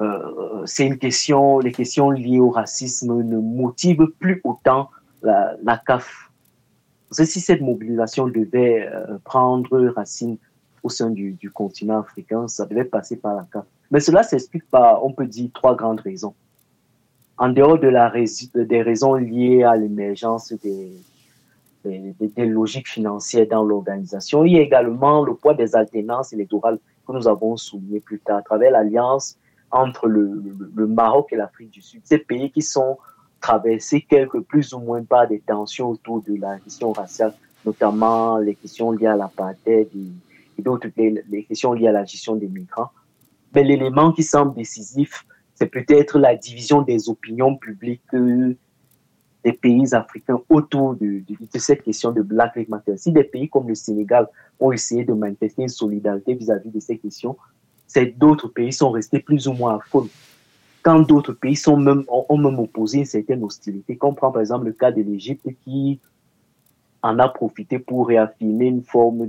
[0.00, 4.90] euh, c'est une question, les questions liées au racisme ne motivent plus autant
[5.22, 6.30] la, CAF.
[7.12, 10.36] Si cette mobilisation devait euh, prendre racine
[10.82, 13.64] au sein du, du, continent africain, ça devait passer par la CAF.
[13.90, 16.34] Mais cela s'explique par, on peut dire, trois grandes raisons.
[17.38, 18.12] En dehors de la,
[18.54, 20.92] des raisons liées à l'émergence des,
[21.84, 24.44] des, logiques financières dans l'organisation.
[24.44, 28.38] Il y a également le poids des alternances électorales que nous avons souligné plus tard
[28.38, 29.38] à travers l'alliance
[29.70, 30.42] entre le,
[30.76, 32.00] Maroc et l'Afrique du Sud.
[32.04, 32.98] Ces pays qui sont
[33.40, 38.54] traversés quelque plus ou moins par des tensions autour de la question raciale, notamment les
[38.54, 40.88] questions liées à l'apartheid et, et d'autres,
[41.48, 42.90] questions liées à la gestion des migrants.
[43.54, 48.02] Mais l'élément qui semble décisif, c'est peut-être la division des opinions publiques
[49.44, 52.96] des pays africains autour de, de, cette question de Black Lives Matter.
[52.96, 54.26] Si des pays comme le Sénégal
[54.58, 57.36] ont essayé de manifester une solidarité vis-à-vis de ces questions,
[57.86, 60.08] c'est d'autres pays sont restés plus ou moins à fond.
[60.82, 64.72] Quand d'autres pays sont même, ont, même opposé une certaine hostilité, comme par exemple le
[64.72, 66.00] cas de l'Égypte qui
[67.02, 69.28] en a profité pour réaffirmer une forme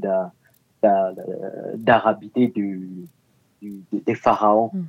[0.82, 2.54] d'arabité
[3.62, 4.72] des pharaons.
[4.74, 4.84] Mm.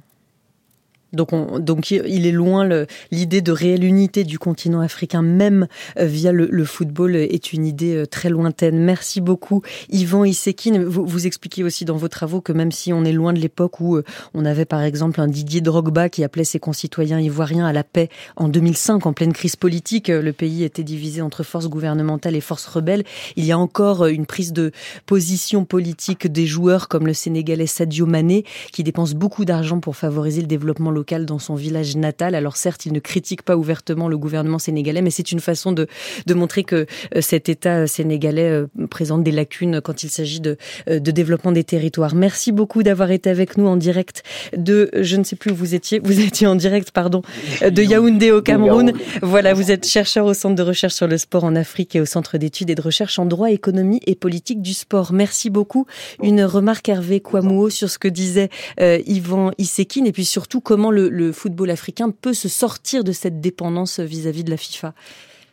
[1.13, 1.31] Donc,
[1.61, 2.69] donc il est loin
[3.11, 5.67] l'idée de réelle unité du continent africain, même
[5.99, 8.79] euh, via le, football, est une idée euh, très lointaine.
[8.79, 10.83] Merci beaucoup, Yvan Issekine.
[10.85, 13.81] Vous, vous expliquez aussi dans vos travaux que même si on est loin de l'époque
[13.81, 14.05] où euh,
[14.35, 18.09] on avait par exemple un Didier Drogba qui appelait ses concitoyens ivoiriens à la paix
[18.37, 22.67] en 2005, en pleine crise politique, le pays était divisé entre forces gouvernementales et forces
[22.67, 23.05] rebelles.
[23.37, 24.73] Il y a encore une prise de
[25.07, 30.41] position politique des joueurs comme le Sénégalais Sadio Mané, qui dépense beaucoup d'argent pour favoriser
[30.41, 32.35] le développement local dans son village natal.
[32.35, 35.87] Alors certes, il ne critique pas ouvertement le gouvernement sénégalais, mais c'est une façon de,
[36.27, 40.57] de montrer que euh, cet État sénégalais euh, présente des lacunes quand il s'agit de,
[40.89, 42.15] euh, de développement des territoires.
[42.15, 44.23] Merci beaucoup d'avoir été avec nous en direct
[44.57, 47.23] de, je ne sais plus où vous étiez, vous étiez en direct, pardon,
[47.61, 48.93] de Yaoundé au Cameroun.
[49.23, 52.07] Voilà, vous êtes chercheur au Centre de recherche sur le sport en Afrique et au
[52.07, 55.13] Centre d'études et de recherche en droit, économie et politique du sport.
[55.13, 55.87] Merci beaucoup.
[56.23, 61.33] Une remarque Hervé Kouamouo sur ce que disait Yvan Issekine et puis surtout comment le,
[61.33, 64.95] football africain peut se sortir de cette dépendance vis-à-vis de la FIFA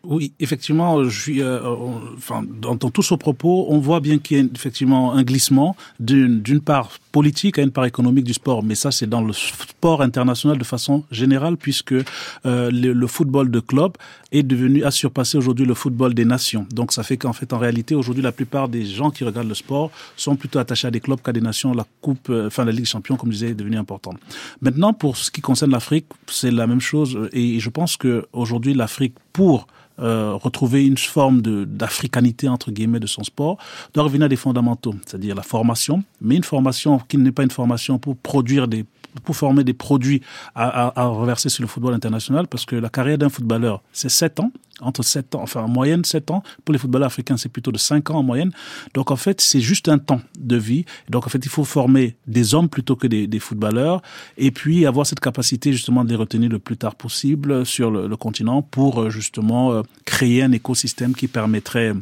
[0.06, 1.62] oui, effectivement, je suis, euh,
[2.18, 6.60] enfin, dans, dans, tout propos, on voit bien qu'il y a effectivement un glissement d'une
[6.60, 10.58] part politique à une part économique du sport, mais ça c'est dans le sport international
[10.58, 12.04] de façon générale, puisque euh,
[12.43, 13.93] le, le, football de club
[14.34, 16.68] est devenu à surpasser aujourd'hui le football des nations.
[16.74, 19.56] Donc ça fait qu'en fait, en réalité, aujourd'hui, la plupart des gens qui regardent le
[19.56, 21.74] sport sont plutôt attachés à des clubs qu'à des nations.
[21.74, 24.18] La coupe, euh, enfin la Ligue Champion, comme je disais, est devenue importante.
[24.60, 28.74] Maintenant, pour ce qui concerne l'Afrique, c'est la même chose, et je pense que aujourd'hui
[28.74, 29.68] l'Afrique pour
[30.00, 33.58] euh, retrouver une forme d'africanité entre guillemets de son sport,
[33.94, 37.52] doit revenir à des fondamentaux, c'est-à-dire la formation, mais une formation qui n'est pas une
[37.52, 38.86] formation pour produire des
[39.24, 40.22] pour former des produits
[40.55, 44.09] à, à, à, reverser sur le football international, parce que la carrière d'un footballeur, c'est
[44.09, 44.51] 7 ans,
[44.82, 46.43] entre 7 ans, enfin en moyenne 7 ans.
[46.66, 48.51] Pour les footballeurs africains, c'est plutôt de 5 ans en moyenne.
[48.93, 50.86] Donc en fait, c'est juste un temps de vie.
[51.09, 54.01] Donc en fait, il faut former des hommes plutôt que des, des footballeurs,
[54.38, 58.07] et puis avoir cette capacité justement de les retenir le plus tard possible sur le,
[58.07, 61.93] le continent pour euh, justement euh, créer un écosystème qui permettrait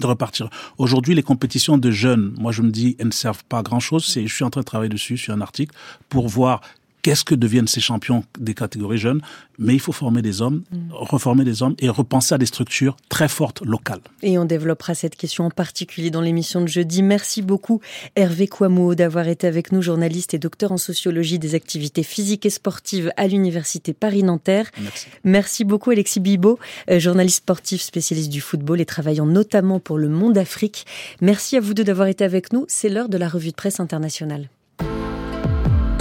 [0.00, 0.48] de repartir.
[0.78, 3.80] Aujourd'hui, les compétitions de jeunes, moi je me dis, elles ne servent pas à grand
[3.80, 4.04] chose.
[4.04, 5.74] C'est, je suis en train de travailler dessus, sur un article,
[6.08, 6.60] pour voir
[7.06, 9.20] qu'est-ce que deviennent ces champions des catégories jeunes
[9.58, 10.92] mais il faut former des hommes, mm.
[10.92, 14.00] reformer des hommes et repenser à des structures très fortes locales.
[14.22, 17.02] Et on développera cette question en particulier dans l'émission de jeudi.
[17.02, 17.80] Merci beaucoup
[18.16, 22.50] Hervé Kouamouo d'avoir été avec nous, journaliste et docteur en sociologie des activités physiques et
[22.50, 24.70] sportives à l'Université Paris-Nanterre.
[24.80, 25.06] Merci.
[25.24, 26.58] Merci beaucoup Alexis Bibot,
[26.90, 30.86] euh, journaliste sportif spécialiste du football et travaillant notamment pour le Monde Afrique.
[31.20, 32.64] Merci à vous deux d'avoir été avec nous.
[32.68, 34.48] C'est l'heure de la revue de presse internationale.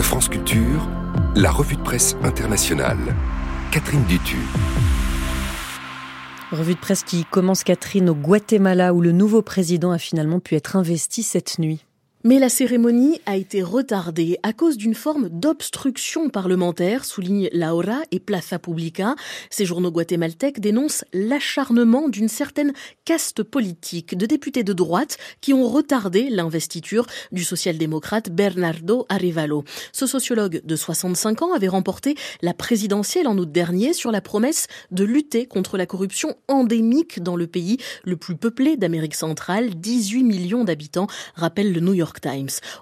[0.06, 0.88] France Culture,
[1.36, 3.16] la revue de presse internationale.
[3.72, 4.38] Catherine Dutu.
[6.52, 10.54] Revue de presse qui commence, Catherine, au Guatemala, où le nouveau président a finalement pu
[10.54, 11.84] être investi cette nuit.
[12.28, 18.20] Mais la cérémonie a été retardée à cause d'une forme d'obstruction parlementaire, souligne Laura et
[18.20, 19.14] Plaza Publica.
[19.52, 22.74] Ces journaux guatémaltèques dénoncent l'acharnement d'une certaine
[23.06, 29.64] caste politique de députés de droite qui ont retardé l'investiture du social-démocrate Bernardo Arevalo.
[29.92, 34.66] Ce sociologue de 65 ans avait remporté la présidentielle en août dernier sur la promesse
[34.90, 40.24] de lutter contre la corruption endémique dans le pays le plus peuplé d'Amérique centrale, 18
[40.24, 41.06] millions d'habitants,
[41.36, 42.15] rappelle le New York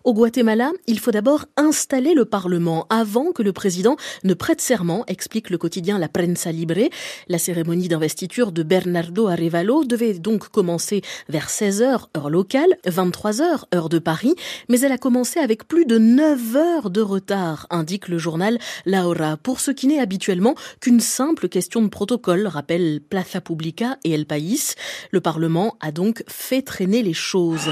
[0.04, 5.04] Au Guatemala, il faut d'abord installer le Parlement avant que le président ne prête serment,
[5.08, 6.90] explique le quotidien La Prensa Libre.
[7.28, 13.90] La cérémonie d'investiture de Bernardo Arevalo devait donc commencer vers 16h heure locale, 23h heure
[13.90, 14.36] de Paris,
[14.70, 19.08] mais elle a commencé avec plus de 9 heures de retard, indique le journal La
[19.08, 24.12] Hora, pour ce qui n'est habituellement qu'une simple question de protocole, rappelle Plaza Publica et
[24.12, 24.76] El País.
[25.12, 27.70] Le Parlement a donc fait traîner les choses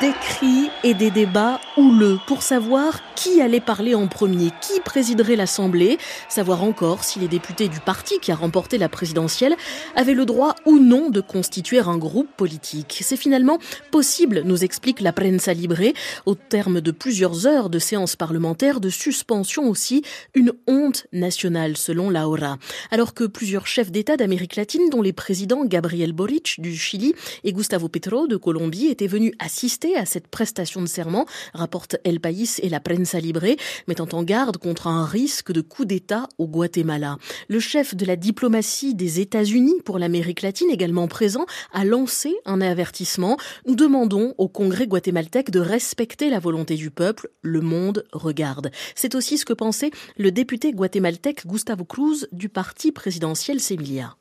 [0.00, 5.36] des cris et des débats houleux pour savoir qui allait parler en premier, qui présiderait
[5.36, 9.56] l'Assemblée, savoir encore si les députés du parti qui a remporté la présidentielle
[9.94, 13.00] avaient le droit ou non de constituer un groupe politique.
[13.02, 13.58] C'est finalement
[13.90, 15.92] possible, nous explique la Prensa Libre,
[16.26, 20.02] au terme de plusieurs heures de séances parlementaires, de suspension aussi,
[20.34, 22.58] une honte nationale selon Laura.
[22.90, 27.52] Alors que plusieurs chefs d'État d'Amérique latine, dont les présidents Gabriel Boric du Chili et
[27.52, 32.58] Gustavo Petro de Colombie, étaient venus assister à cette prestation de serment, rapporte El País
[32.62, 33.56] et la Prensa Libre,
[33.86, 37.18] mettant en garde contre un risque de coup d'État au Guatemala.
[37.48, 42.60] Le chef de la diplomatie des États-Unis pour l'Amérique latine, également présent, a lancé un
[42.60, 43.36] avertissement.
[43.66, 47.30] Nous demandons au Congrès guatémaltèque de respecter la volonté du peuple.
[47.42, 48.70] Le monde regarde.
[48.94, 54.16] C'est aussi ce que pensait le député guatémaltèque Gustavo Cruz du parti présidentiel Semilia.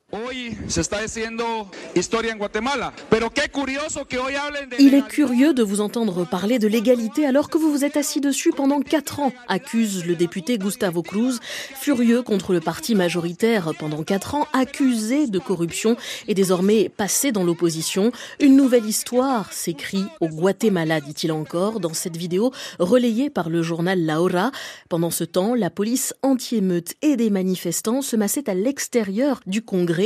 [4.80, 8.22] Il est curieux de vous entendre parler de l'égalité alors que vous vous êtes assis
[8.22, 11.40] dessus pendant quatre ans, accuse le député Gustavo Cruz,
[11.74, 15.98] furieux contre le parti majoritaire pendant quatre ans, accusé de corruption
[16.28, 18.12] et désormais passé dans l'opposition.
[18.40, 24.06] Une nouvelle histoire s'écrit au Guatemala, dit-il encore, dans cette vidéo relayée par le journal
[24.06, 24.52] La Hora.
[24.90, 30.05] Pendant ce temps, la police anti-émeute et des manifestants se massaient à l'extérieur du Congrès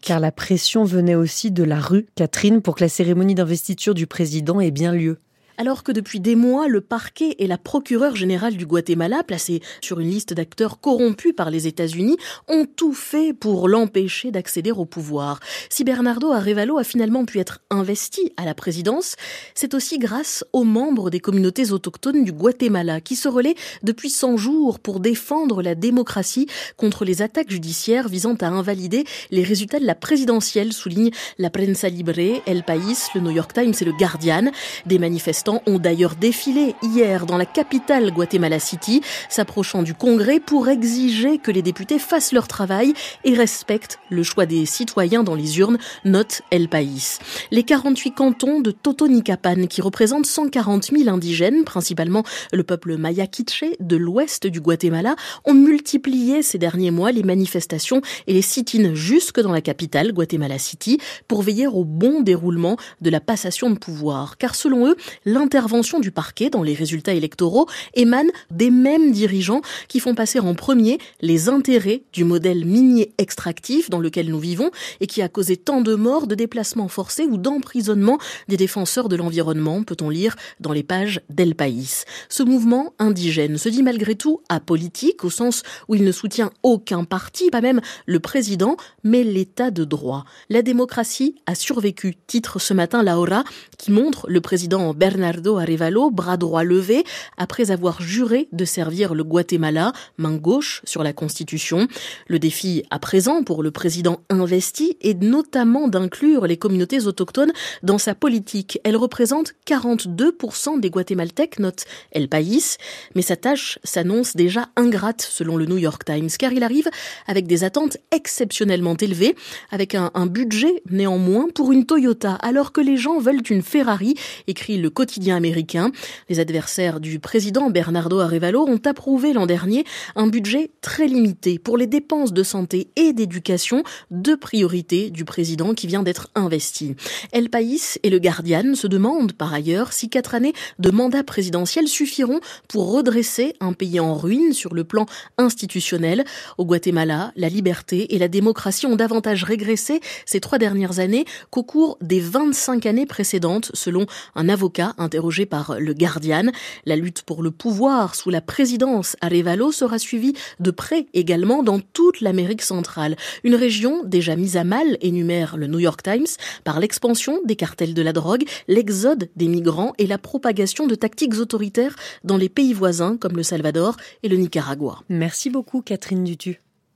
[0.00, 4.06] Car la pression venait aussi de la rue, Catherine, pour que la cérémonie d'investiture du
[4.06, 5.18] président ait bien lieu
[5.58, 10.00] alors que depuis des mois, le parquet et la procureure générale du Guatemala, placés sur
[10.00, 12.16] une liste d'acteurs corrompus par les États-Unis,
[12.48, 15.40] ont tout fait pour l'empêcher d'accéder au pouvoir.
[15.70, 19.16] Si Bernardo Arevalo a finalement pu être investi à la présidence,
[19.54, 24.36] c'est aussi grâce aux membres des communautés autochtones du Guatemala qui se relaient depuis 100
[24.36, 26.46] jours pour défendre la démocratie
[26.76, 31.88] contre les attaques judiciaires visant à invalider les résultats de la présidentielle, souligne la Prensa
[31.88, 34.50] Libre, El País, le New York Times et le Guardian.
[34.86, 40.68] Des manifestants ont d'ailleurs défilé hier dans la capitale Guatemala City, s'approchant du Congrès pour
[40.68, 42.94] exiger que les députés fassent leur travail
[43.24, 47.18] et respectent le choix des citoyens dans les urnes, note El País.
[47.50, 53.76] Les 48 cantons de Totonicapan, qui représentent 140 000 indigènes, principalement le peuple maya quiché
[53.80, 59.40] de l'ouest du Guatemala, ont multiplié ces derniers mois les manifestations et les sit-ins jusque
[59.40, 64.38] dans la capitale, Guatemala City, pour veiller au bon déroulement de la passation de pouvoir.
[64.38, 64.96] Car selon eux,
[65.36, 70.54] l'intervention du parquet dans les résultats électoraux émane des mêmes dirigeants qui font passer en
[70.54, 74.70] premier les intérêts du modèle minier extractif dans lequel nous vivons
[75.00, 78.18] et qui a causé tant de morts, de déplacements forcés ou d'emprisonnement
[78.48, 82.04] des défenseurs de l'environnement, peut-on lire dans les pages d'El País.
[82.30, 87.04] Ce mouvement indigène se dit malgré tout apolitique au sens où il ne soutient aucun
[87.04, 90.24] parti, pas même le président, mais l'état de droit.
[90.48, 93.44] La démocratie a survécu, titre ce matin Laura,
[93.76, 97.04] qui montre le président Bernard Arevalo, bras droit levé,
[97.36, 101.88] après avoir juré de servir le Guatemala, main gauche sur la Constitution.
[102.28, 107.52] Le défi à présent pour le président investi est notamment d'inclure les communautés autochtones
[107.82, 108.78] dans sa politique.
[108.84, 112.76] Elle représente 42% des Guatémaltèques, note El País,
[113.14, 116.88] mais sa tâche s'annonce déjà ingrate selon le New York Times, car il arrive
[117.26, 119.34] avec des attentes exceptionnellement élevées,
[119.70, 124.14] avec un budget néanmoins pour une Toyota, alors que les gens veulent une Ferrari,
[124.46, 125.90] écrit le quotidien américain.
[126.28, 131.76] Les adversaires du président Bernardo Arevalo ont approuvé l'an dernier un budget très limité pour
[131.76, 136.94] les dépenses de santé et d'éducation, deux priorités du président qui vient d'être investi.
[137.32, 141.88] El País et le Guardian se demandent par ailleurs si quatre années de mandat présidentiel
[141.88, 145.06] suffiront pour redresser un pays en ruine sur le plan
[145.38, 146.24] institutionnel.
[146.58, 151.62] Au Guatemala, la liberté et la démocratie ont davantage régressé ces trois dernières années qu'au
[151.62, 156.50] cours des 25 années précédentes, selon un avocat, interrogé par le Guardian.
[156.84, 161.80] La lutte pour le pouvoir sous la présidence Arevalo sera suivie de près également dans
[161.80, 166.26] toute l'Amérique centrale, une région déjà mise à mal, énumère le New York Times,
[166.64, 171.38] par l'expansion des cartels de la drogue, l'exode des migrants et la propagation de tactiques
[171.38, 175.00] autoritaires dans les pays voisins comme le Salvador et le Nicaragua.
[175.08, 176.65] Merci beaucoup Catherine Dutu.